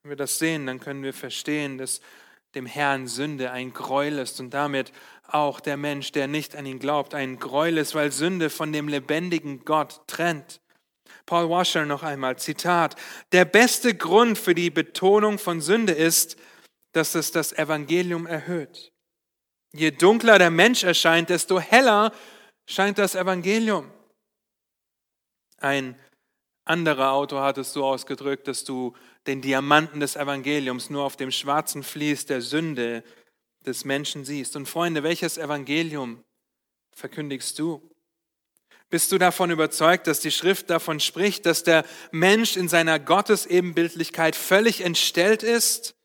Wenn 0.02 0.10
wir 0.10 0.16
das 0.16 0.38
sehen, 0.38 0.66
dann 0.66 0.80
können 0.80 1.02
wir 1.02 1.14
verstehen, 1.14 1.78
dass 1.78 2.00
dem 2.54 2.66
Herrn 2.66 3.06
Sünde 3.06 3.50
ein 3.50 3.72
Gräuel 3.72 4.18
ist 4.18 4.40
und 4.40 4.50
damit 4.50 4.92
auch 5.26 5.60
der 5.60 5.76
Mensch, 5.76 6.12
der 6.12 6.28
nicht 6.28 6.54
an 6.56 6.66
ihn 6.66 6.78
glaubt, 6.78 7.14
ein 7.14 7.38
Gräuel 7.38 7.78
ist, 7.78 7.94
weil 7.94 8.12
Sünde 8.12 8.50
von 8.50 8.72
dem 8.72 8.88
lebendigen 8.88 9.64
Gott 9.64 10.02
trennt. 10.06 10.60
Paul 11.26 11.48
Washer 11.48 11.86
noch 11.86 12.02
einmal, 12.02 12.38
Zitat, 12.38 12.96
der 13.32 13.44
beste 13.44 13.94
Grund 13.94 14.38
für 14.38 14.54
die 14.54 14.70
Betonung 14.70 15.38
von 15.38 15.60
Sünde 15.60 15.92
ist, 15.92 16.36
dass 16.92 17.14
es 17.14 17.32
das 17.32 17.52
Evangelium 17.52 18.26
erhöht. 18.26 18.92
Je 19.72 19.90
dunkler 19.90 20.38
der 20.38 20.50
Mensch 20.50 20.84
erscheint, 20.84 21.30
desto 21.30 21.58
heller 21.58 22.12
scheint 22.66 22.98
das 22.98 23.14
Evangelium. 23.14 23.90
Ein 25.58 25.98
anderer 26.64 27.12
Autor 27.12 27.42
hat 27.42 27.58
es 27.58 27.72
so 27.72 27.84
ausgedrückt, 27.84 28.48
dass 28.48 28.64
du 28.64 28.94
den 29.26 29.42
Diamanten 29.42 30.00
des 30.00 30.16
Evangeliums 30.16 30.90
nur 30.90 31.04
auf 31.04 31.16
dem 31.16 31.30
schwarzen 31.30 31.82
Vlies 31.82 32.26
der 32.26 32.40
Sünde 32.40 33.04
des 33.66 33.84
Menschen 33.84 34.24
siehst. 34.24 34.56
Und 34.56 34.68
Freunde, 34.68 35.02
welches 35.02 35.38
Evangelium 35.38 36.24
verkündigst 36.92 37.58
du? 37.58 37.90
Bist 38.90 39.10
du 39.12 39.18
davon 39.18 39.50
überzeugt, 39.50 40.06
dass 40.06 40.20
die 40.20 40.30
Schrift 40.30 40.70
davon 40.70 41.00
spricht, 41.00 41.46
dass 41.46 41.64
der 41.64 41.84
Mensch 42.12 42.56
in 42.56 42.68
seiner 42.68 42.98
Gottesebenbildlichkeit 42.98 44.36
völlig 44.36 44.82
entstellt 44.82 45.42
ist? 45.42 45.96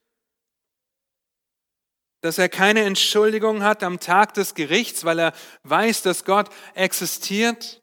Dass 2.22 2.38
er 2.38 2.50
keine 2.50 2.84
Entschuldigung 2.84 3.64
hat 3.64 3.84
am 3.84 4.00
Tag 4.00 4.34
des 4.34 4.56
Gerichts, 4.56 5.06
weil 5.06 5.20
er 5.20 5.34
weiß, 5.64 6.02
dass 6.02 6.26
Gott 6.26 6.50
existiert? 6.74 7.79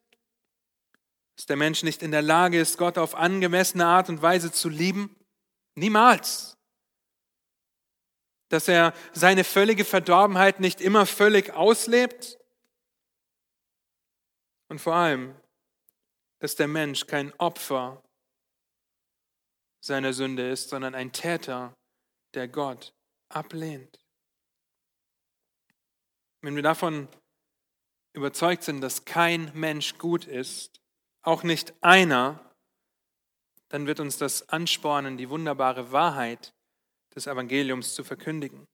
Dass 1.37 1.47
der 1.47 1.57
Mensch 1.57 1.83
nicht 1.83 2.03
in 2.03 2.11
der 2.11 2.23
Lage 2.23 2.59
ist, 2.59 2.79
Gott 2.79 2.99
auf 2.99 3.15
angemessene 3.15 3.87
Art 3.87 4.09
und 4.09 4.23
Weise 4.23 4.51
zu 4.53 4.69
lieben? 4.69 5.15
Niemals. 5.75 6.57
Dass 8.49 8.69
er 8.69 8.95
seine 9.13 9.45
völlige 9.45 9.85
Verdorbenheit 9.85 10.61
nicht 10.61 10.81
immer 10.81 11.05
völlig 11.05 11.53
auslebt. 11.53 12.39
Und 14.69 14.81
vor 14.81 14.95
allem, 14.95 15.39
dass 16.39 16.57
der 16.57 16.69
Mensch 16.69 17.07
kein 17.07 17.33
Opfer 17.35 18.03
seiner 19.81 20.13
Sünde 20.13 20.49
ist, 20.51 20.71
sondern 20.71 20.95
ein 20.95 21.13
Täter, 21.13 21.75
der 22.35 22.49
Gott 22.49 22.95
ablehnt. 23.29 23.99
Wenn 26.41 26.57
wir 26.57 26.63
davon 26.63 27.09
überzeugt 28.13 28.63
sind, 28.63 28.81
dass 28.81 29.05
kein 29.05 29.51
Mensch 29.55 29.99
gut 29.99 30.25
ist, 30.25 30.81
auch 31.27 31.43
nicht 31.43 31.75
einer, 31.81 32.41
dann 33.69 33.87
wird 33.87 34.01
uns 34.01 34.17
das 34.17 34.49
anspornen, 34.49 35.17
die 35.17 35.29
wunderbare 35.29 35.91
Wahrheit 35.93 36.55
des 37.15 37.27
Evangeliums 37.27 37.95
zu 37.95 38.05
verkündigen. 38.05 38.67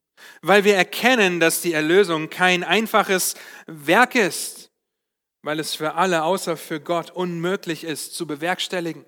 Weil 0.43 0.65
wir 0.65 0.77
erkennen, 0.77 1.41
dass 1.41 1.63
die 1.63 1.73
Erlösung 1.73 2.29
kein 2.29 2.63
einfaches 2.63 3.35
Werk 3.67 4.15
ist, 4.15 4.71
weil 5.43 5.59
es 5.59 5.75
für 5.75 5.95
alle 5.95 6.25
außer 6.25 6.57
für 6.57 6.81
Gott 6.81 7.11
unmöglich 7.11 7.85
ist 7.85 8.15
zu 8.15 8.27
bewerkstelligen. 8.27 9.05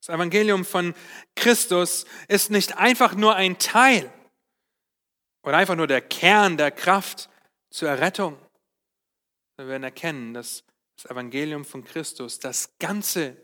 Das 0.00 0.14
Evangelium 0.14 0.66
von 0.66 0.94
Christus 1.34 2.04
ist 2.28 2.50
nicht 2.50 2.76
einfach 2.76 3.14
nur 3.14 3.36
ein 3.36 3.58
Teil 3.58 4.12
oder 5.42 5.56
einfach 5.56 5.76
nur 5.76 5.86
der 5.86 6.02
Kern 6.02 6.58
der 6.58 6.70
Kraft 6.70 7.30
zur 7.70 7.88
Errettung. 7.88 8.38
Wir 9.56 9.66
werden 9.68 9.84
erkennen, 9.84 10.34
dass 10.34 10.62
das 10.96 11.10
Evangelium 11.10 11.64
von 11.64 11.84
Christus 11.84 12.38
das 12.38 12.76
Ganze 12.78 13.36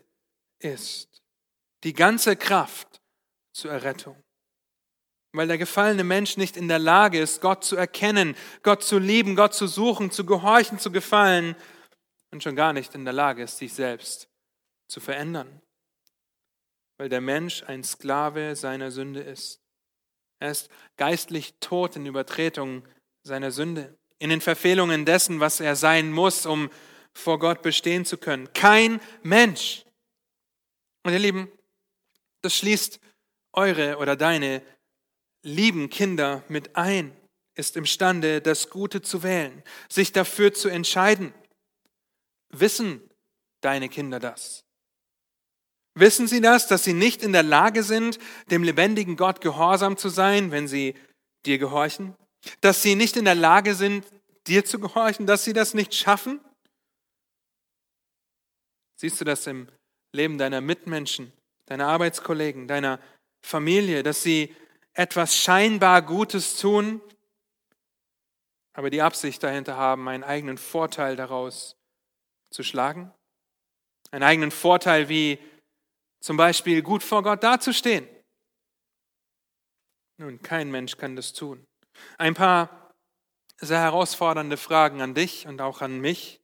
ist 0.59 1.11
die 1.83 1.93
ganze 1.93 2.35
Kraft 2.35 3.01
zur 3.53 3.71
Errettung. 3.71 4.21
Weil 5.33 5.47
der 5.47 5.57
gefallene 5.57 6.03
Mensch 6.03 6.37
nicht 6.37 6.57
in 6.57 6.67
der 6.67 6.79
Lage 6.79 7.19
ist, 7.19 7.41
Gott 7.41 7.63
zu 7.63 7.75
erkennen, 7.75 8.35
Gott 8.63 8.83
zu 8.83 8.99
lieben, 8.99 9.35
Gott 9.35 9.53
zu 9.53 9.65
suchen, 9.65 10.11
zu 10.11 10.25
gehorchen, 10.25 10.77
zu 10.77 10.91
gefallen 10.91 11.55
und 12.31 12.43
schon 12.43 12.55
gar 12.55 12.73
nicht 12.73 12.95
in 12.95 13.05
der 13.05 13.13
Lage 13.13 13.43
ist, 13.43 13.57
sich 13.57 13.73
selbst 13.73 14.29
zu 14.87 14.99
verändern. 14.99 15.61
Weil 16.97 17.09
der 17.09 17.21
Mensch 17.21 17.63
ein 17.63 17.83
Sklave 17.83 18.55
seiner 18.55 18.91
Sünde 18.91 19.21
ist. 19.21 19.61
Er 20.39 20.51
ist 20.51 20.69
geistlich 20.97 21.55
tot 21.59 21.95
in 21.95 22.05
Übertretung 22.05 22.85
seiner 23.23 23.51
Sünde, 23.51 23.97
in 24.19 24.29
den 24.29 24.41
Verfehlungen 24.41 25.05
dessen, 25.05 25.39
was 25.39 25.59
er 25.59 25.75
sein 25.75 26.11
muss, 26.11 26.45
um 26.45 26.69
vor 27.13 27.39
Gott 27.39 27.61
bestehen 27.61 28.05
zu 28.05 28.17
können. 28.17 28.51
Kein 28.53 29.01
Mensch 29.23 29.85
und 31.03 31.13
ihr 31.13 31.19
Lieben, 31.19 31.51
das 32.41 32.55
schließt 32.55 32.99
eure 33.53 33.97
oder 33.97 34.15
deine 34.15 34.61
lieben 35.43 35.89
Kinder 35.89 36.43
mit 36.47 36.75
ein, 36.75 37.15
ist 37.55 37.75
imstande, 37.75 38.41
das 38.41 38.69
Gute 38.69 39.01
zu 39.01 39.23
wählen, 39.23 39.63
sich 39.89 40.11
dafür 40.11 40.53
zu 40.53 40.69
entscheiden. 40.69 41.33
Wissen 42.49 43.01
deine 43.61 43.89
Kinder 43.89 44.19
das? 44.19 44.63
Wissen 45.93 46.27
sie 46.27 46.39
das, 46.39 46.67
dass 46.67 46.83
sie 46.83 46.93
nicht 46.93 47.21
in 47.21 47.33
der 47.33 47.43
Lage 47.43 47.83
sind, 47.83 48.17
dem 48.49 48.63
lebendigen 48.63 49.17
Gott 49.17 49.41
gehorsam 49.41 49.97
zu 49.97 50.09
sein, 50.09 50.51
wenn 50.51 50.67
sie 50.67 50.95
dir 51.45 51.57
gehorchen? 51.57 52.15
Dass 52.61 52.81
sie 52.81 52.95
nicht 52.95 53.17
in 53.17 53.25
der 53.25 53.35
Lage 53.35 53.75
sind, 53.75 54.05
dir 54.47 54.63
zu 54.63 54.79
gehorchen, 54.79 55.27
dass 55.27 55.43
sie 55.43 55.53
das 55.53 55.73
nicht 55.73 55.93
schaffen? 55.93 56.39
Siehst 59.01 59.19
du 59.19 59.25
das 59.25 59.47
im 59.47 59.67
Leben 60.13 60.37
deiner 60.37 60.61
Mitmenschen, 60.61 61.33
deiner 61.65 61.87
Arbeitskollegen, 61.87 62.67
deiner 62.67 62.99
Familie, 63.43 64.03
dass 64.03 64.21
sie 64.21 64.55
etwas 64.93 65.35
scheinbar 65.35 66.03
Gutes 66.03 66.57
tun, 66.57 67.01
aber 68.73 68.91
die 68.91 69.01
Absicht 69.01 69.41
dahinter 69.41 69.75
haben, 69.75 70.07
einen 70.07 70.23
eigenen 70.23 70.59
Vorteil 70.59 71.15
daraus 71.15 71.75
zu 72.51 72.61
schlagen? 72.61 73.11
Einen 74.11 74.21
eigenen 74.21 74.51
Vorteil 74.51 75.09
wie 75.09 75.39
Zum 76.19 76.37
Beispiel 76.37 76.83
gut 76.83 77.01
vor 77.01 77.23
Gott 77.23 77.41
dazustehen. 77.41 78.07
Nun, 80.17 80.39
kein 80.43 80.69
Mensch 80.69 80.95
kann 80.97 81.15
das 81.15 81.33
tun. 81.33 81.65
Ein 82.19 82.35
paar 82.35 82.91
sehr 83.57 83.79
herausfordernde 83.79 84.57
Fragen 84.57 85.01
an 85.01 85.15
dich 85.15 85.47
und 85.47 85.59
auch 85.59 85.81
an 85.81 85.99
mich. 85.99 86.40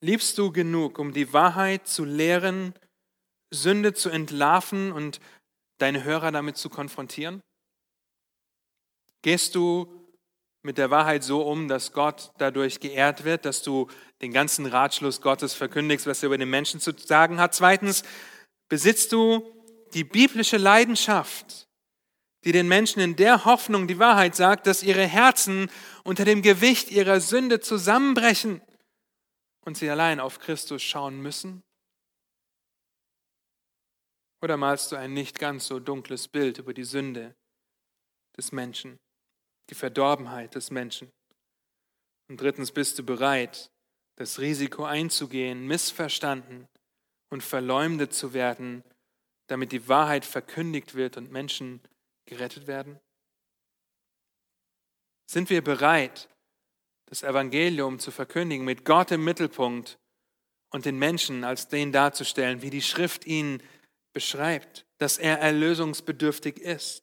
Liebst 0.00 0.38
du 0.38 0.52
genug, 0.52 0.98
um 0.98 1.12
die 1.12 1.32
Wahrheit 1.32 1.88
zu 1.88 2.04
lehren, 2.04 2.72
Sünde 3.50 3.94
zu 3.94 4.10
entlarven 4.10 4.92
und 4.92 5.20
deine 5.78 6.04
Hörer 6.04 6.30
damit 6.30 6.56
zu 6.56 6.68
konfrontieren? 6.68 7.42
Gehst 9.22 9.56
du 9.56 10.08
mit 10.62 10.78
der 10.78 10.90
Wahrheit 10.90 11.24
so 11.24 11.42
um, 11.42 11.66
dass 11.66 11.92
Gott 11.92 12.32
dadurch 12.38 12.78
geehrt 12.78 13.24
wird, 13.24 13.44
dass 13.44 13.62
du 13.62 13.88
den 14.22 14.32
ganzen 14.32 14.66
Ratschluss 14.66 15.20
Gottes 15.20 15.54
verkündigst, 15.54 16.06
was 16.06 16.22
er 16.22 16.28
über 16.28 16.38
den 16.38 16.50
Menschen 16.50 16.78
zu 16.78 16.92
sagen 16.96 17.40
hat? 17.40 17.54
Zweitens, 17.54 18.04
besitzt 18.68 19.12
du 19.12 19.42
die 19.94 20.04
biblische 20.04 20.58
Leidenschaft, 20.58 21.66
die 22.44 22.52
den 22.52 22.68
Menschen 22.68 23.00
in 23.00 23.16
der 23.16 23.44
Hoffnung 23.44 23.88
die 23.88 23.98
Wahrheit 23.98 24.36
sagt, 24.36 24.68
dass 24.68 24.84
ihre 24.84 25.06
Herzen 25.06 25.70
unter 26.04 26.24
dem 26.24 26.42
Gewicht 26.42 26.90
ihrer 26.92 27.20
Sünde 27.20 27.58
zusammenbrechen 27.60 28.60
und 29.64 29.76
sie 29.76 29.90
allein 29.90 30.20
auf 30.20 30.38
Christus 30.38 30.82
schauen 30.82 31.20
müssen? 31.20 31.62
Oder 34.40 34.56
malst 34.56 34.92
du 34.92 34.96
ein 34.96 35.12
nicht 35.12 35.38
ganz 35.38 35.66
so 35.66 35.80
dunkles 35.80 36.28
Bild 36.28 36.58
über 36.58 36.72
die 36.72 36.84
Sünde 36.84 37.34
des 38.36 38.52
Menschen, 38.52 38.98
die 39.70 39.74
Verdorbenheit 39.74 40.54
des 40.54 40.70
Menschen? 40.70 41.10
Und 42.28 42.40
drittens, 42.40 42.70
bist 42.72 42.98
du 42.98 43.02
bereit, 43.02 43.70
das 44.16 44.38
Risiko 44.38 44.84
einzugehen, 44.84 45.66
missverstanden 45.66 46.68
und 47.30 47.42
verleumdet 47.42 48.12
zu 48.12 48.32
werden, 48.32 48.84
damit 49.48 49.72
die 49.72 49.88
Wahrheit 49.88 50.24
verkündigt 50.24 50.94
wird 50.94 51.16
und 51.16 51.32
Menschen 51.32 51.80
gerettet 52.26 52.66
werden? 52.66 53.00
Sind 55.30 55.50
wir 55.50 55.62
bereit, 55.62 56.28
das 57.08 57.22
Evangelium 57.22 57.98
zu 57.98 58.10
verkündigen, 58.10 58.64
mit 58.64 58.84
Gott 58.84 59.10
im 59.10 59.24
Mittelpunkt 59.24 59.98
und 60.70 60.84
den 60.84 60.98
Menschen 60.98 61.44
als 61.44 61.68
den 61.68 61.90
darzustellen, 61.90 62.60
wie 62.60 62.70
die 62.70 62.82
Schrift 62.82 63.24
ihn 63.24 63.62
beschreibt, 64.12 64.84
dass 64.98 65.16
er 65.16 65.38
erlösungsbedürftig 65.38 66.58
ist. 66.58 67.02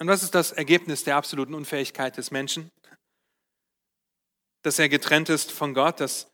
Und 0.00 0.08
was 0.08 0.22
ist 0.24 0.34
das 0.34 0.50
Ergebnis 0.50 1.04
der 1.04 1.16
absoluten 1.16 1.54
Unfähigkeit 1.54 2.16
des 2.16 2.32
Menschen? 2.32 2.70
Dass 4.62 4.78
er 4.78 4.88
getrennt 4.88 5.28
ist 5.28 5.52
von 5.52 5.74
Gott, 5.74 6.00
dass 6.00 6.28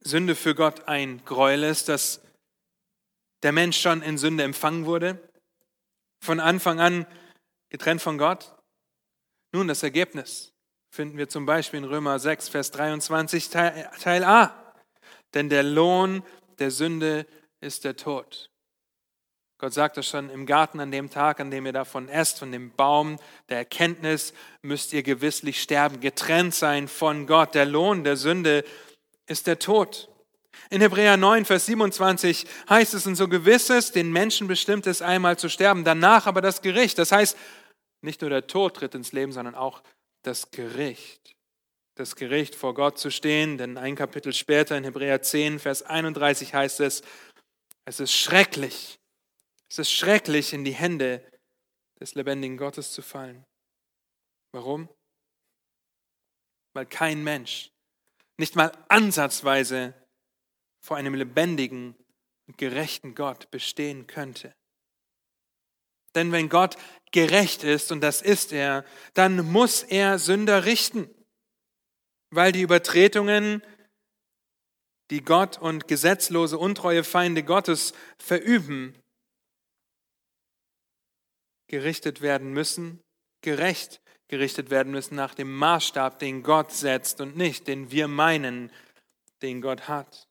Sünde 0.00 0.34
für 0.34 0.54
Gott 0.54 0.88
ein 0.88 1.24
Gräuel 1.24 1.62
ist, 1.62 1.88
dass 1.88 2.20
der 3.42 3.52
Mensch 3.52 3.80
schon 3.80 4.02
in 4.02 4.18
Sünde 4.18 4.42
empfangen 4.42 4.84
wurde, 4.84 5.26
von 6.22 6.40
Anfang 6.40 6.80
an 6.80 7.06
getrennt 7.70 8.02
von 8.02 8.18
Gott. 8.18 8.55
Nun, 9.52 9.68
das 9.68 9.82
Ergebnis 9.82 10.52
finden 10.90 11.18
wir 11.18 11.28
zum 11.28 11.46
Beispiel 11.46 11.78
in 11.78 11.84
Römer 11.84 12.18
6, 12.18 12.48
Vers 12.48 12.70
23, 12.70 13.50
Teil, 13.50 14.24
A. 14.24 14.74
Denn 15.34 15.48
der 15.48 15.62
Lohn 15.62 16.22
der 16.58 16.70
Sünde 16.70 17.26
ist 17.60 17.84
der 17.84 17.96
Tod. 17.96 18.50
Gott 19.58 19.72
sagt 19.72 19.96
das 19.96 20.06
schon 20.06 20.28
im 20.28 20.44
Garten 20.44 20.80
an 20.80 20.90
dem 20.90 21.08
Tag, 21.08 21.40
an 21.40 21.50
dem 21.50 21.64
ihr 21.64 21.72
davon 21.72 22.08
esst, 22.08 22.38
von 22.38 22.52
dem 22.52 22.72
Baum 22.72 23.18
der 23.48 23.58
Erkenntnis, 23.58 24.34
müsst 24.60 24.92
ihr 24.92 25.02
gewisslich 25.02 25.62
sterben, 25.62 26.00
getrennt 26.00 26.54
sein 26.54 26.88
von 26.88 27.26
Gott. 27.26 27.54
Der 27.54 27.64
Lohn 27.64 28.04
der 28.04 28.16
Sünde 28.16 28.64
ist 29.26 29.46
der 29.46 29.58
Tod. 29.58 30.10
In 30.68 30.80
Hebräer 30.80 31.16
9, 31.16 31.44
Vers 31.44 31.66
27 31.66 32.46
heißt 32.68 32.94
es, 32.94 33.06
und 33.06 33.14
so 33.14 33.28
gewiss 33.28 33.70
es, 33.70 33.92
den 33.92 34.12
Menschen 34.12 34.46
bestimmt 34.46 34.86
es 34.86 35.00
einmal 35.00 35.38
zu 35.38 35.48
sterben, 35.48 35.84
danach 35.84 36.26
aber 36.26 36.42
das 36.42 36.60
Gericht. 36.60 36.98
Das 36.98 37.12
heißt, 37.12 37.36
nicht 38.06 38.22
nur 38.22 38.30
der 38.30 38.46
Tod 38.46 38.76
tritt 38.76 38.94
ins 38.94 39.12
Leben, 39.12 39.32
sondern 39.32 39.54
auch 39.54 39.82
das 40.22 40.50
Gericht. 40.50 41.36
Das 41.96 42.16
Gericht 42.16 42.54
vor 42.54 42.74
Gott 42.74 42.98
zu 42.98 43.10
stehen, 43.10 43.58
denn 43.58 43.76
ein 43.76 43.96
Kapitel 43.96 44.32
später 44.32 44.76
in 44.76 44.84
Hebräer 44.84 45.20
10, 45.20 45.58
Vers 45.58 45.82
31 45.82 46.54
heißt 46.54 46.80
es, 46.80 47.02
es 47.84 48.00
ist 48.00 48.12
schrecklich, 48.12 48.98
es 49.68 49.78
ist 49.78 49.92
schrecklich, 49.92 50.52
in 50.52 50.64
die 50.64 50.74
Hände 50.74 51.24
des 52.00 52.14
lebendigen 52.14 52.56
Gottes 52.56 52.92
zu 52.92 53.02
fallen. 53.02 53.44
Warum? 54.52 54.88
Weil 56.74 56.86
kein 56.86 57.24
Mensch, 57.24 57.70
nicht 58.36 58.56
mal 58.56 58.72
ansatzweise 58.88 59.94
vor 60.80 60.96
einem 60.96 61.14
lebendigen 61.14 61.96
und 62.46 62.58
gerechten 62.58 63.14
Gott 63.14 63.50
bestehen 63.50 64.06
könnte. 64.06 64.54
Denn 66.16 66.32
wenn 66.32 66.48
Gott 66.48 66.76
gerecht 67.12 67.62
ist, 67.62 67.92
und 67.92 68.00
das 68.00 68.22
ist 68.22 68.52
er, 68.52 68.84
dann 69.14 69.52
muss 69.52 69.84
er 69.84 70.18
Sünder 70.18 70.64
richten, 70.64 71.08
weil 72.30 72.50
die 72.50 72.62
Übertretungen, 72.62 73.62
die 75.10 75.22
Gott 75.22 75.58
und 75.58 75.86
gesetzlose, 75.86 76.58
untreue 76.58 77.04
Feinde 77.04 77.44
Gottes 77.44 77.94
verüben, 78.18 79.00
gerichtet 81.68 82.20
werden 82.20 82.52
müssen, 82.52 83.00
gerecht 83.42 84.00
gerichtet 84.28 84.70
werden 84.70 84.92
müssen 84.92 85.14
nach 85.14 85.34
dem 85.34 85.54
Maßstab, 85.54 86.18
den 86.18 86.42
Gott 86.42 86.72
setzt 86.72 87.20
und 87.20 87.36
nicht 87.36 87.68
den 87.68 87.90
wir 87.90 88.08
meinen, 88.08 88.72
den 89.42 89.60
Gott 89.60 89.88
hat. 89.88 90.28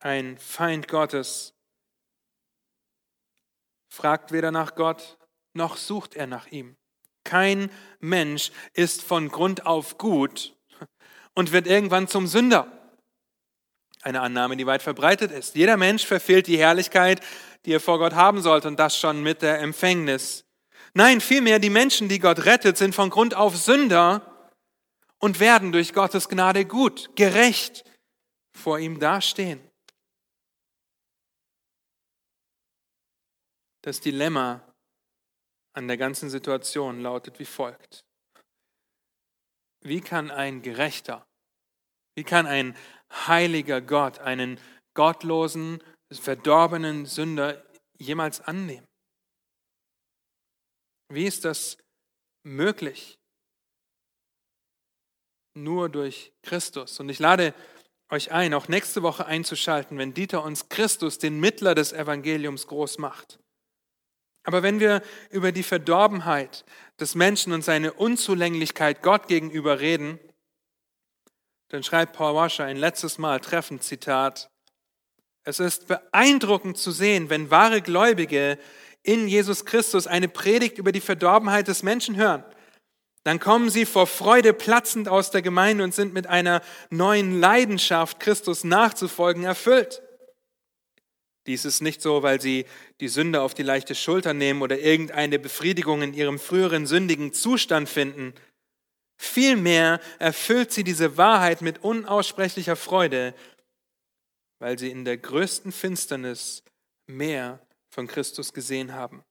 Ein 0.00 0.38
Feind 0.38 0.86
Gottes 0.86 1.57
fragt 3.98 4.30
weder 4.30 4.52
nach 4.52 4.76
Gott, 4.76 5.18
noch 5.54 5.76
sucht 5.76 6.14
er 6.14 6.28
nach 6.28 6.46
ihm. 6.46 6.76
Kein 7.24 7.68
Mensch 7.98 8.52
ist 8.72 9.02
von 9.02 9.28
Grund 9.28 9.66
auf 9.66 9.98
gut 9.98 10.56
und 11.34 11.50
wird 11.50 11.66
irgendwann 11.66 12.06
zum 12.06 12.28
Sünder. 12.28 12.70
Eine 14.02 14.20
Annahme, 14.20 14.56
die 14.56 14.66
weit 14.66 14.82
verbreitet 14.82 15.32
ist. 15.32 15.56
Jeder 15.56 15.76
Mensch 15.76 16.06
verfehlt 16.06 16.46
die 16.46 16.58
Herrlichkeit, 16.58 17.20
die 17.64 17.72
er 17.72 17.80
vor 17.80 17.98
Gott 17.98 18.14
haben 18.14 18.40
sollte, 18.40 18.68
und 18.68 18.78
das 18.78 18.96
schon 18.96 19.20
mit 19.20 19.42
der 19.42 19.58
Empfängnis. 19.58 20.44
Nein, 20.94 21.20
vielmehr 21.20 21.58
die 21.58 21.68
Menschen, 21.68 22.08
die 22.08 22.20
Gott 22.20 22.44
rettet, 22.44 22.78
sind 22.78 22.94
von 22.94 23.10
Grund 23.10 23.34
auf 23.34 23.56
Sünder 23.56 24.52
und 25.18 25.40
werden 25.40 25.72
durch 25.72 25.92
Gottes 25.92 26.28
Gnade 26.28 26.66
gut, 26.66 27.10
gerecht 27.16 27.84
vor 28.52 28.78
ihm 28.78 29.00
dastehen. 29.00 29.67
Das 33.82 34.00
Dilemma 34.00 34.62
an 35.74 35.88
der 35.88 35.96
ganzen 35.96 36.30
Situation 36.30 37.00
lautet 37.00 37.38
wie 37.38 37.44
folgt. 37.44 38.04
Wie 39.80 40.00
kann 40.00 40.30
ein 40.30 40.62
Gerechter, 40.62 41.24
wie 42.16 42.24
kann 42.24 42.46
ein 42.46 42.76
heiliger 43.12 43.80
Gott 43.80 44.18
einen 44.18 44.60
gottlosen, 44.94 45.82
verdorbenen 46.10 47.06
Sünder 47.06 47.64
jemals 47.96 48.40
annehmen? 48.40 48.86
Wie 51.10 51.26
ist 51.26 51.44
das 51.44 51.78
möglich? 52.44 53.16
Nur 55.54 55.88
durch 55.88 56.32
Christus. 56.42 56.98
Und 56.98 57.08
ich 57.08 57.18
lade 57.18 57.54
euch 58.10 58.32
ein, 58.32 58.54
auch 58.54 58.68
nächste 58.68 59.02
Woche 59.02 59.26
einzuschalten, 59.26 59.98
wenn 59.98 60.14
Dieter 60.14 60.42
uns 60.42 60.68
Christus, 60.68 61.18
den 61.18 61.40
Mittler 61.40 61.74
des 61.74 61.92
Evangeliums, 61.92 62.66
groß 62.66 62.98
macht. 62.98 63.38
Aber 64.48 64.62
wenn 64.62 64.80
wir 64.80 65.02
über 65.28 65.52
die 65.52 65.62
Verdorbenheit 65.62 66.64
des 66.98 67.14
Menschen 67.14 67.52
und 67.52 67.62
seine 67.62 67.92
Unzulänglichkeit 67.92 69.02
Gott 69.02 69.28
gegenüber 69.28 69.80
reden, 69.80 70.18
dann 71.68 71.82
schreibt 71.82 72.14
Paul 72.14 72.34
Washer 72.34 72.64
ein 72.64 72.78
letztes 72.78 73.18
Mal 73.18 73.40
treffend 73.40 73.82
Zitat, 73.82 74.48
es 75.44 75.60
ist 75.60 75.86
beeindruckend 75.86 76.78
zu 76.78 76.92
sehen, 76.92 77.28
wenn 77.28 77.50
wahre 77.50 77.82
Gläubige 77.82 78.58
in 79.02 79.28
Jesus 79.28 79.66
Christus 79.66 80.06
eine 80.06 80.28
Predigt 80.28 80.78
über 80.78 80.92
die 80.92 81.02
Verdorbenheit 81.02 81.68
des 81.68 81.82
Menschen 81.82 82.16
hören. 82.16 82.42
Dann 83.24 83.40
kommen 83.40 83.68
sie 83.68 83.84
vor 83.84 84.06
Freude 84.06 84.54
platzend 84.54 85.10
aus 85.10 85.30
der 85.30 85.42
Gemeinde 85.42 85.84
und 85.84 85.94
sind 85.94 86.14
mit 86.14 86.26
einer 86.26 86.62
neuen 86.88 87.38
Leidenschaft, 87.38 88.18
Christus 88.18 88.64
nachzufolgen, 88.64 89.44
erfüllt. 89.44 90.00
Dies 91.46 91.64
ist 91.64 91.80
nicht 91.80 92.02
so, 92.02 92.22
weil 92.22 92.40
sie 92.40 92.66
die 93.00 93.08
Sünde 93.08 93.40
auf 93.40 93.54
die 93.54 93.62
leichte 93.62 93.94
Schulter 93.94 94.34
nehmen 94.34 94.60
oder 94.60 94.78
irgendeine 94.78 95.38
Befriedigung 95.38 96.02
in 96.02 96.14
ihrem 96.14 96.38
früheren 96.38 96.86
sündigen 96.86 97.32
Zustand 97.32 97.88
finden. 97.88 98.34
Vielmehr 99.16 100.00
erfüllt 100.18 100.72
sie 100.72 100.84
diese 100.84 101.16
Wahrheit 101.16 101.62
mit 101.62 101.82
unaussprechlicher 101.82 102.76
Freude, 102.76 103.34
weil 104.58 104.78
sie 104.78 104.90
in 104.90 105.04
der 105.04 105.16
größten 105.16 105.72
Finsternis 105.72 106.62
mehr 107.06 107.60
von 107.90 108.06
Christus 108.06 108.52
gesehen 108.52 108.92
haben. 108.92 109.24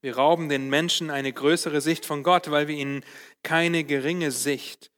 Wir 0.00 0.16
rauben 0.16 0.48
den 0.48 0.70
Menschen 0.70 1.10
eine 1.10 1.32
größere 1.32 1.80
Sicht 1.80 2.06
von 2.06 2.22
Gott, 2.22 2.50
weil 2.50 2.68
wir 2.68 2.76
ihnen 2.76 3.04
keine 3.42 3.82
geringe 3.84 4.30
Sicht 4.30 4.92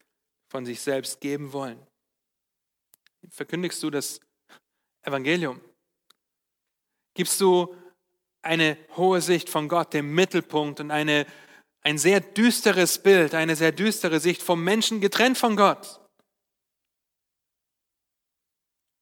von 0.49 0.65
sich 0.65 0.81
selbst 0.81 1.21
geben 1.21 1.53
wollen. 1.53 1.79
Verkündigst 3.29 3.81
du 3.81 3.89
das 3.89 4.19
Evangelium? 5.03 5.61
Gibst 7.13 7.39
du 7.41 7.75
eine 8.41 8.77
hohe 8.95 9.21
Sicht 9.21 9.49
von 9.49 9.67
Gott, 9.67 9.93
dem 9.93 10.13
Mittelpunkt 10.13 10.79
und 10.79 10.91
eine, 10.91 11.25
ein 11.81 11.97
sehr 11.97 12.21
düsteres 12.21 13.01
Bild, 13.01 13.33
eine 13.33 13.55
sehr 13.55 13.71
düstere 13.71 14.19
Sicht 14.19 14.41
vom 14.41 14.63
Menschen 14.63 15.01
getrennt 15.01 15.37
von 15.37 15.55
Gott? 15.55 15.99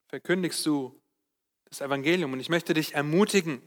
Verkündigst 0.10 0.66
du 0.66 1.00
das 1.66 1.82
Evangelium? 1.82 2.34
Und 2.34 2.40
ich 2.40 2.50
möchte 2.50 2.74
dich 2.74 2.96
ermutigen, 2.96 3.62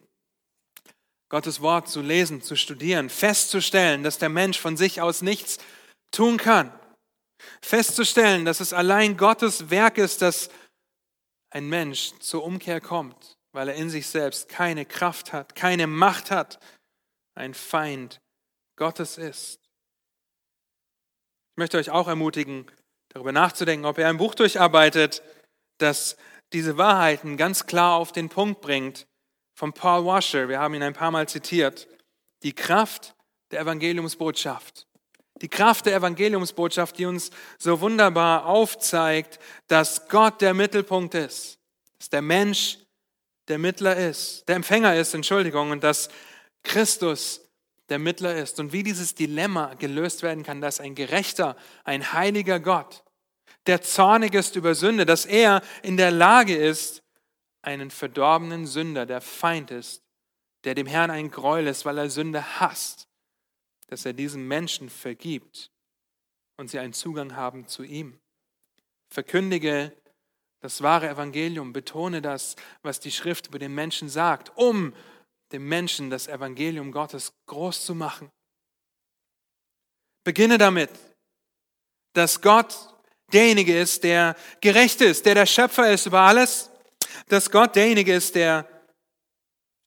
Gottes 1.29 1.63
Wort 1.63 1.89
zu 1.89 2.03
lesen, 2.03 2.43
zu 2.43 2.57
studieren, 2.57 3.09
festzustellen, 3.09 4.03
dass 4.03 4.19
der 4.19 4.29
Mensch 4.29 4.59
von 4.59 4.77
sich 4.77 5.01
aus 5.01 5.23
nichts 5.23 5.59
tun 6.11 6.37
kann. 6.37 6.79
Festzustellen, 7.63 8.45
dass 8.45 8.61
es 8.61 8.75
allein 8.75 9.17
Gottes 9.17 9.71
Werk 9.71 9.97
ist, 9.97 10.21
dass 10.21 10.51
ein 11.53 11.69
Mensch 11.69 12.13
zur 12.21 12.45
Umkehr 12.45 12.81
kommt 12.81 13.37
weil 13.53 13.69
er 13.69 13.75
in 13.75 13.91
sich 13.91 14.07
selbst 14.07 14.49
keine 14.49 14.85
Kraft 14.85 15.33
hat, 15.33 15.55
keine 15.55 15.87
Macht 15.87 16.31
hat, 16.31 16.59
ein 17.35 17.55
Feind 17.55 18.21
Gottes 18.77 19.19
ist. 19.19 19.61
Ich 21.53 21.57
möchte 21.57 21.79
euch 21.79 21.91
auch 21.91 22.09
ermutigen, 22.09 22.71
darüber 23.11 23.33
nachzudenken, 23.33 23.85
ob 23.85 23.99
ihr 23.99 24.09
ein 24.09 24.17
Buch 24.17 24.35
durcharbeitet, 24.35 25.23
das 25.79 26.17
diese 26.55 26.79
Wahrheiten 26.79 27.37
ganz 27.37 27.67
klar 27.67 27.97
auf 27.97 28.13
den 28.13 28.29
Punkt 28.29 28.61
bringt, 28.63 29.07
von 29.55 29.75
Paul 29.75 30.07
Washer, 30.07 30.49
wir 30.49 30.59
haben 30.59 30.75
ihn 30.75 30.83
ein 30.83 30.95
paar 30.95 31.11
Mal 31.11 31.29
zitiert, 31.29 31.87
die 32.43 32.55
Kraft 32.55 33.15
der 33.51 33.61
Evangeliumsbotschaft. 33.61 34.87
Die 35.43 35.49
Kraft 35.49 35.87
der 35.87 35.97
Evangeliumsbotschaft, 35.97 36.99
die 36.99 37.07
uns 37.07 37.31
so 37.59 37.81
wunderbar 37.81 38.47
aufzeigt, 38.47 39.39
dass 39.67 40.09
Gott 40.09 40.41
der 40.41 40.55
Mittelpunkt 40.55 41.15
ist, 41.15 41.59
dass 41.99 42.09
der 42.09 42.23
Mensch 42.23 42.79
der 43.49 43.59
Mittler 43.59 43.97
ist, 43.97 44.49
der 44.49 44.57
Empfänger 44.57 44.95
ist, 44.95 45.15
Entschuldigung, 45.15 45.73
und 45.73 45.83
dass 45.83 46.09
Christus 46.63 47.41
der 47.89 47.99
Mittler 47.99 48.37
ist. 48.37 48.61
Und 48.61 48.73
wie 48.73 48.85
dieses 48.85 49.17
Dilemma 49.17 49.75
gelöst 49.75 50.23
werden 50.23 50.45
kann, 50.45 50.61
dass 50.61 50.81
ein 50.81 50.95
gerechter, 50.95 51.57
ein 51.85 52.13
heiliger 52.13 52.61
Gott, 52.61 53.05
der 53.67 53.83
zornig 53.83 54.35
ist 54.35 54.57
über 54.57 54.75
Sünde, 54.75 55.07
dass 55.07 55.27
er 55.27 55.61
in 55.83 55.97
der 55.97 56.11
Lage 56.11 56.57
ist, 56.57 57.03
einen 57.63 57.91
verdorbenen 57.91 58.67
Sünder, 58.67 59.07
der 59.07 59.21
Feind 59.21 59.71
ist, 59.71 60.03
der 60.65 60.75
dem 60.75 60.87
Herrn 60.87 61.11
ein 61.11 61.31
Gräuel 61.31 61.67
ist, 61.67 61.85
weil 61.85 61.99
er 61.99 62.11
Sünde 62.11 62.61
hasst, 62.61 63.09
dass 63.93 64.07
er 64.07 64.15
diesen 64.15 64.49
Menschen 64.49 64.89
vergibt 64.89 65.71
und 66.57 66.69
sie 66.69 66.79
einen 66.79 66.95
Zugang 66.95 67.37
haben 67.37 67.69
zu 67.69 67.83
ihm. 67.83 68.19
Verkündige 69.13 69.95
das 70.61 70.81
wahre 70.81 71.11
Evangelium. 71.11 71.75
Betone 71.75 72.23
das, 72.23 72.57
was 72.81 73.01
die 73.01 73.11
Schrift 73.11 73.49
über 73.49 73.59
den 73.59 73.75
Menschen 73.75 74.09
sagt, 74.09 74.51
um 74.57 74.95
dem 75.53 75.69
Menschen 75.69 76.09
das 76.09 76.27
Evangelium 76.27 76.91
Gottes 76.91 77.35
groß 77.45 77.85
zu 77.85 77.95
machen. 77.95 78.31
Beginne 80.25 80.57
damit, 80.57 80.89
dass 82.15 82.41
Gott 82.41 82.75
derjenige 83.31 83.79
ist, 83.79 84.05
der 84.05 84.37
gerecht 84.63 85.03
ist, 85.03 85.27
der 85.27 85.35
der 85.35 85.47
Schöpfer 85.47 85.93
ist 85.93 86.07
über 86.07 86.21
alles, 86.21 86.71
dass 87.29 87.51
Gott 87.51 87.77
derjenige 87.77 88.15
ist, 88.15 88.37
der 88.37 88.67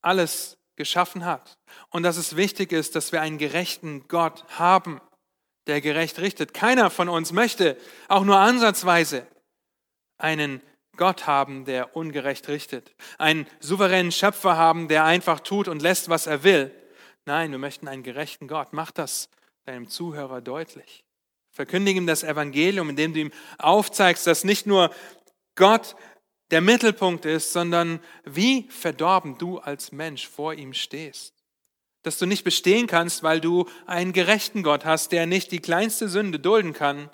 alles 0.04 0.60
geschaffen 0.76 1.26
hat 1.26 1.55
und 1.96 2.04
dass 2.04 2.18
es 2.18 2.36
wichtig 2.36 2.74
ist, 2.74 2.98
dass 2.98 3.14
wir 3.14 3.22
einen 3.22 3.38
gerechten 3.38 4.06
Gott 4.10 4.44
haben, 4.60 5.00
der 5.66 5.80
gerecht 5.80 6.20
richtet. 6.20 6.54
Keiner 6.54 6.90
von 6.90 7.08
uns 7.08 7.32
möchte 7.32 7.78
auch 8.10 8.26
nur 8.26 8.36
ansatzweise 8.36 9.26
einen 10.18 10.62
Gott 10.98 11.26
haben, 11.26 11.64
der 11.64 11.96
ungerecht 11.96 12.50
richtet, 12.50 12.94
einen 13.18 13.48
souveränen 13.62 14.12
Schöpfer 14.12 14.58
haben, 14.58 14.90
der 14.90 15.06
einfach 15.06 15.40
tut 15.40 15.70
und 15.70 15.82
lässt, 15.82 16.10
was 16.10 16.28
er 16.28 16.44
will. 16.44 16.70
Nein, 17.24 17.52
wir 17.52 17.60
möchten 17.60 17.88
einen 17.88 18.04
gerechten 18.04 18.50
Gott. 18.50 18.74
Mach 18.74 18.92
das 18.92 19.30
deinem 19.64 19.88
Zuhörer 19.88 20.42
deutlich. 20.42 21.06
Verkündige 21.50 21.98
ihm 21.98 22.08
das 22.08 22.24
Evangelium, 22.24 22.90
indem 22.90 23.14
du 23.14 23.22
ihm 23.22 23.32
aufzeigst, 23.58 24.28
dass 24.28 24.44
nicht 24.44 24.68
nur 24.68 24.94
Gott 25.56 25.96
der 26.52 26.60
Mittelpunkt 26.60 27.24
ist, 27.24 27.54
sondern 27.54 28.02
wie 28.26 28.64
verdorben 28.70 29.38
du 29.38 29.60
als 29.60 29.94
Mensch 29.94 30.28
vor 30.28 30.54
ihm 30.54 30.74
stehst. 30.74 31.35
Dass 32.06 32.20
du 32.20 32.28
nicht 32.28 32.44
bestehen 32.44 32.86
kannst, 32.86 33.24
weil 33.24 33.42
du 33.42 33.68
einen 33.88 34.14
gerechten 34.14 34.62
Gott 34.62 34.86
hast, 34.86 35.12
der 35.12 35.26
nicht 35.26 35.52
die 35.52 35.60
kleinste 35.60 36.08
Sünde 36.08 36.40
dulden 36.40 36.74
kann, 36.74 37.10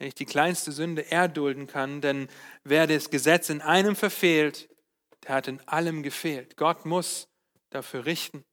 ich 0.00 0.16
die 0.16 0.26
kleinste 0.26 0.72
Sünde 0.72 1.12
erdulden 1.12 1.68
kann, 1.68 2.00
denn 2.00 2.28
wer 2.64 2.88
das 2.88 3.10
Gesetz 3.10 3.50
in 3.50 3.60
einem 3.60 3.94
verfehlt, 3.94 4.68
der 5.22 5.36
hat 5.36 5.46
in 5.46 5.60
allem 5.68 6.02
gefehlt. 6.02 6.56
Gott 6.56 6.86
muss 6.86 7.28
dafür 7.68 8.04
richten. 8.04 8.44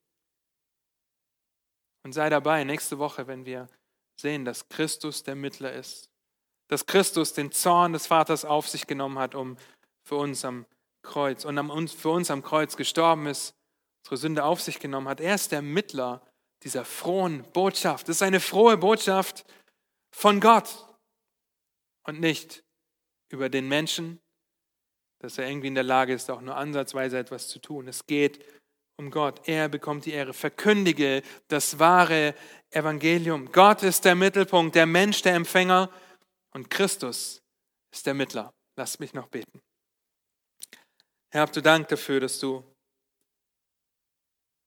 Und 2.03 2.13
sei 2.13 2.29
dabei 2.29 2.63
nächste 2.63 2.99
Woche, 2.99 3.25
wenn 3.25 3.45
wir 3.45 3.67
sehen, 4.15 4.45
dass 4.45 4.69
Christus 4.69 5.23
der 5.23 5.35
Mittler 5.35 5.73
ist, 5.73 6.11
dass 6.67 6.85
Christus 6.85 7.33
den 7.33 7.51
Zorn 7.51 7.93
des 7.93 8.05
Vaters 8.05 8.45
auf 8.45 8.67
sich 8.69 8.85
genommen 8.85 9.17
hat, 9.17 9.33
um 9.33 9.57
für 10.03 10.17
uns 10.17 10.45
am 10.45 10.67
Kreuz 11.01 11.45
und 11.45 11.89
für 11.89 12.09
uns 12.09 12.29
am 12.29 12.43
Kreuz 12.43 12.77
gestorben 12.77 13.25
ist, 13.25 13.56
unsere 14.07 14.17
Sünde 14.17 14.45
auf 14.45 14.61
sich 14.61 14.79
genommen 14.79 15.09
hat. 15.09 15.19
Er 15.19 15.35
ist 15.35 15.51
der 15.51 15.61
Mittler 15.61 16.25
dieser 16.63 16.85
frohen 16.85 17.43
Botschaft. 17.51 18.07
Das 18.07 18.17
ist 18.17 18.21
eine 18.21 18.39
frohe 18.39 18.77
Botschaft 18.77 19.45
von 20.15 20.39
Gott 20.39 20.87
und 22.03 22.21
nicht 22.21 22.63
über 23.29 23.49
den 23.49 23.67
Menschen, 23.67 24.19
dass 25.19 25.37
er 25.37 25.49
irgendwie 25.49 25.67
in 25.67 25.75
der 25.75 25.83
Lage 25.83 26.13
ist, 26.13 26.29
auch 26.29 26.39
nur 26.39 26.55
ansatzweise 26.55 27.17
etwas 27.17 27.49
zu 27.49 27.59
tun. 27.59 27.89
Es 27.89 28.05
geht 28.05 28.45
um 28.97 29.11
Gott. 29.11 29.45
Er 29.47 29.67
bekommt 29.67 30.05
die 30.05 30.13
Ehre. 30.13 30.33
Verkündige 30.33 31.21
das 31.49 31.77
wahre 31.77 32.33
Evangelium. 32.69 33.51
Gott 33.51 33.83
ist 33.83 34.05
der 34.05 34.15
Mittelpunkt, 34.15 34.75
der 34.75 34.85
Mensch 34.85 35.21
der 35.21 35.35
Empfänger 35.35 35.91
und 36.53 36.69
Christus 36.69 37.41
ist 37.91 38.05
der 38.05 38.13
Mittler. 38.13 38.53
Lass 38.77 38.99
mich 38.99 39.13
noch 39.13 39.27
beten. 39.27 39.59
Herr, 41.29 41.41
habt 41.41 41.55
du 41.57 41.61
Dank 41.61 41.89
dafür, 41.89 42.21
dass 42.21 42.39
du 42.39 42.63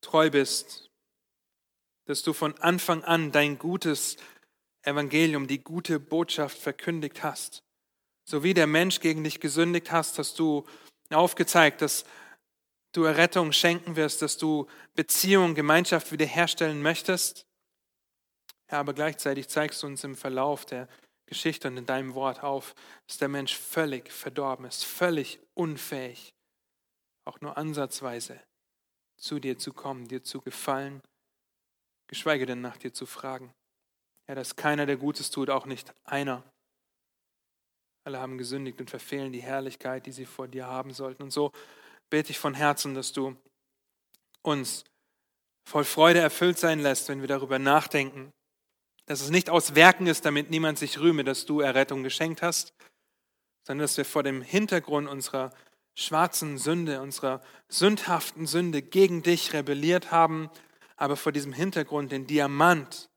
treu 0.00 0.30
bist, 0.30 0.90
dass 2.06 2.22
du 2.22 2.32
von 2.32 2.56
Anfang 2.58 3.04
an 3.04 3.32
dein 3.32 3.58
Gutes 3.58 4.16
Evangelium, 4.82 5.46
die 5.46 5.62
gute 5.62 6.00
Botschaft 6.00 6.58
verkündigt 6.58 7.22
hast. 7.22 7.62
So 8.24 8.42
wie 8.42 8.54
der 8.54 8.66
Mensch 8.66 9.00
gegen 9.00 9.24
dich 9.24 9.40
gesündigt 9.40 9.92
hast, 9.92 10.18
hast 10.18 10.38
du 10.38 10.66
aufgezeigt, 11.10 11.82
dass 11.82 12.04
du 12.92 13.04
Errettung 13.04 13.52
schenken 13.52 13.96
wirst, 13.96 14.22
dass 14.22 14.38
du 14.38 14.66
Beziehung, 14.94 15.54
Gemeinschaft 15.54 16.12
wiederherstellen 16.12 16.82
möchtest. 16.82 17.46
Ja, 18.70 18.80
aber 18.80 18.94
gleichzeitig 18.94 19.48
zeigst 19.48 19.82
du 19.82 19.86
uns 19.86 20.04
im 20.04 20.16
Verlauf 20.16 20.64
der 20.64 20.88
Geschichte 21.26 21.68
und 21.68 21.76
in 21.76 21.86
deinem 21.86 22.14
Wort 22.14 22.42
auf, 22.42 22.74
dass 23.06 23.18
der 23.18 23.28
Mensch 23.28 23.56
völlig 23.56 24.10
verdorben 24.10 24.64
ist, 24.66 24.84
völlig 24.84 25.40
unfähig, 25.54 26.34
auch 27.24 27.40
nur 27.40 27.56
ansatzweise 27.56 28.40
zu 29.20 29.38
dir 29.38 29.58
zu 29.58 29.72
kommen, 29.72 30.08
dir 30.08 30.24
zu 30.24 30.40
gefallen, 30.40 31.02
geschweige 32.08 32.46
denn 32.46 32.60
nach 32.60 32.76
dir 32.76 32.92
zu 32.92 33.06
fragen. 33.06 33.54
Ja, 34.26 34.34
dass 34.34 34.56
keiner, 34.56 34.86
der 34.86 34.96
Gutes 34.96 35.30
tut, 35.30 35.50
auch 35.50 35.66
nicht 35.66 35.94
einer. 36.04 36.42
Alle 38.04 38.18
haben 38.18 38.38
gesündigt 38.38 38.80
und 38.80 38.90
verfehlen 38.90 39.32
die 39.32 39.42
Herrlichkeit, 39.42 40.06
die 40.06 40.12
sie 40.12 40.24
vor 40.24 40.48
dir 40.48 40.66
haben 40.66 40.92
sollten. 40.92 41.22
Und 41.22 41.30
so 41.30 41.52
bete 42.08 42.30
ich 42.30 42.38
von 42.38 42.54
Herzen, 42.54 42.94
dass 42.94 43.12
du 43.12 43.36
uns 44.42 44.84
voll 45.68 45.84
Freude 45.84 46.20
erfüllt 46.20 46.58
sein 46.58 46.80
lässt, 46.80 47.08
wenn 47.08 47.20
wir 47.20 47.28
darüber 47.28 47.58
nachdenken, 47.58 48.32
dass 49.06 49.20
es 49.20 49.30
nicht 49.30 49.50
aus 49.50 49.74
Werken 49.74 50.06
ist, 50.06 50.24
damit 50.24 50.50
niemand 50.50 50.78
sich 50.78 50.98
rühme, 50.98 51.24
dass 51.24 51.44
du 51.44 51.60
Errettung 51.60 52.02
geschenkt 52.02 52.42
hast, 52.42 52.72
sondern 53.66 53.84
dass 53.84 53.96
wir 53.96 54.04
vor 54.04 54.22
dem 54.22 54.40
Hintergrund 54.42 55.08
unserer 55.08 55.52
schwarzen 56.00 56.58
Sünde, 56.58 57.00
unserer 57.00 57.42
sündhaften 57.68 58.46
Sünde 58.46 58.82
gegen 58.82 59.22
dich 59.22 59.52
rebelliert 59.52 60.10
haben, 60.10 60.50
aber 60.96 61.16
vor 61.16 61.32
diesem 61.32 61.52
Hintergrund 61.52 62.12
den 62.12 62.26
Diamant 62.26 63.10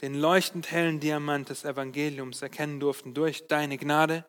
den 0.00 0.14
leuchtend 0.14 0.70
hellen 0.70 1.00
Diamant 1.00 1.48
des 1.48 1.64
Evangeliums 1.64 2.42
erkennen 2.42 2.80
durften 2.80 3.14
durch 3.14 3.46
deine 3.46 3.78
Gnade, 3.78 4.26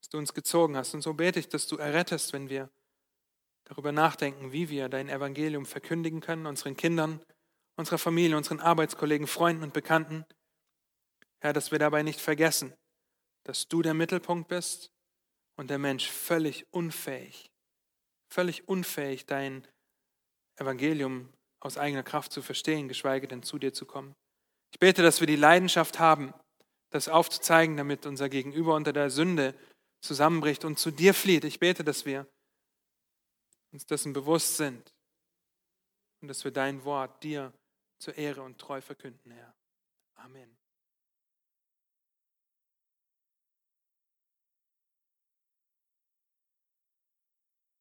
dass 0.00 0.08
du 0.10 0.18
uns 0.18 0.34
gezogen 0.34 0.76
hast. 0.76 0.92
Und 0.94 1.02
so 1.02 1.14
bete 1.14 1.38
ich, 1.38 1.48
dass 1.48 1.66
du 1.66 1.76
errettest, 1.76 2.32
wenn 2.32 2.50
wir 2.50 2.68
darüber 3.64 3.92
nachdenken, 3.92 4.52
wie 4.52 4.68
wir 4.68 4.88
dein 4.88 5.08
Evangelium 5.08 5.66
verkündigen 5.66 6.20
können, 6.20 6.46
unseren 6.46 6.76
Kindern, 6.76 7.20
unserer 7.76 7.98
Familie, 7.98 8.36
unseren 8.36 8.60
Arbeitskollegen, 8.60 9.26
Freunden 9.26 9.62
und 9.62 9.72
Bekannten. 9.72 10.24
Herr, 11.38 11.52
dass 11.52 11.70
wir 11.70 11.78
dabei 11.78 12.02
nicht 12.02 12.20
vergessen, 12.20 12.74
dass 13.44 13.68
du 13.68 13.82
der 13.82 13.94
Mittelpunkt 13.94 14.48
bist 14.48 14.92
und 15.56 15.68
der 15.68 15.78
Mensch 15.78 16.08
völlig 16.10 16.66
unfähig, 16.70 17.50
völlig 18.32 18.68
unfähig, 18.68 19.26
dein 19.26 19.66
Evangelium 20.56 21.28
aus 21.60 21.78
eigener 21.78 22.02
Kraft 22.02 22.32
zu 22.32 22.42
verstehen, 22.42 22.88
geschweige 22.88 23.28
denn 23.28 23.42
zu 23.42 23.58
dir 23.58 23.72
zu 23.72 23.86
kommen. 23.86 24.14
Ich 24.72 24.78
bete, 24.78 25.02
dass 25.02 25.20
wir 25.20 25.26
die 25.26 25.36
Leidenschaft 25.36 25.98
haben, 25.98 26.34
das 26.90 27.08
aufzuzeigen, 27.08 27.76
damit 27.76 28.06
unser 28.06 28.28
Gegenüber 28.28 28.74
unter 28.74 28.92
der 28.92 29.10
Sünde 29.10 29.54
zusammenbricht 30.00 30.64
und 30.64 30.78
zu 30.78 30.90
dir 30.90 31.14
flieht. 31.14 31.44
Ich 31.44 31.58
bete, 31.58 31.82
dass 31.84 32.06
wir 32.06 32.26
uns 33.72 33.86
dessen 33.86 34.12
bewusst 34.12 34.56
sind 34.56 34.92
und 36.20 36.28
dass 36.28 36.44
wir 36.44 36.50
dein 36.50 36.84
Wort 36.84 37.22
dir 37.22 37.52
zur 37.98 38.16
Ehre 38.16 38.42
und 38.42 38.58
Treu 38.58 38.80
verkünden, 38.80 39.30
Herr. 39.30 39.54
Amen. 40.14 40.56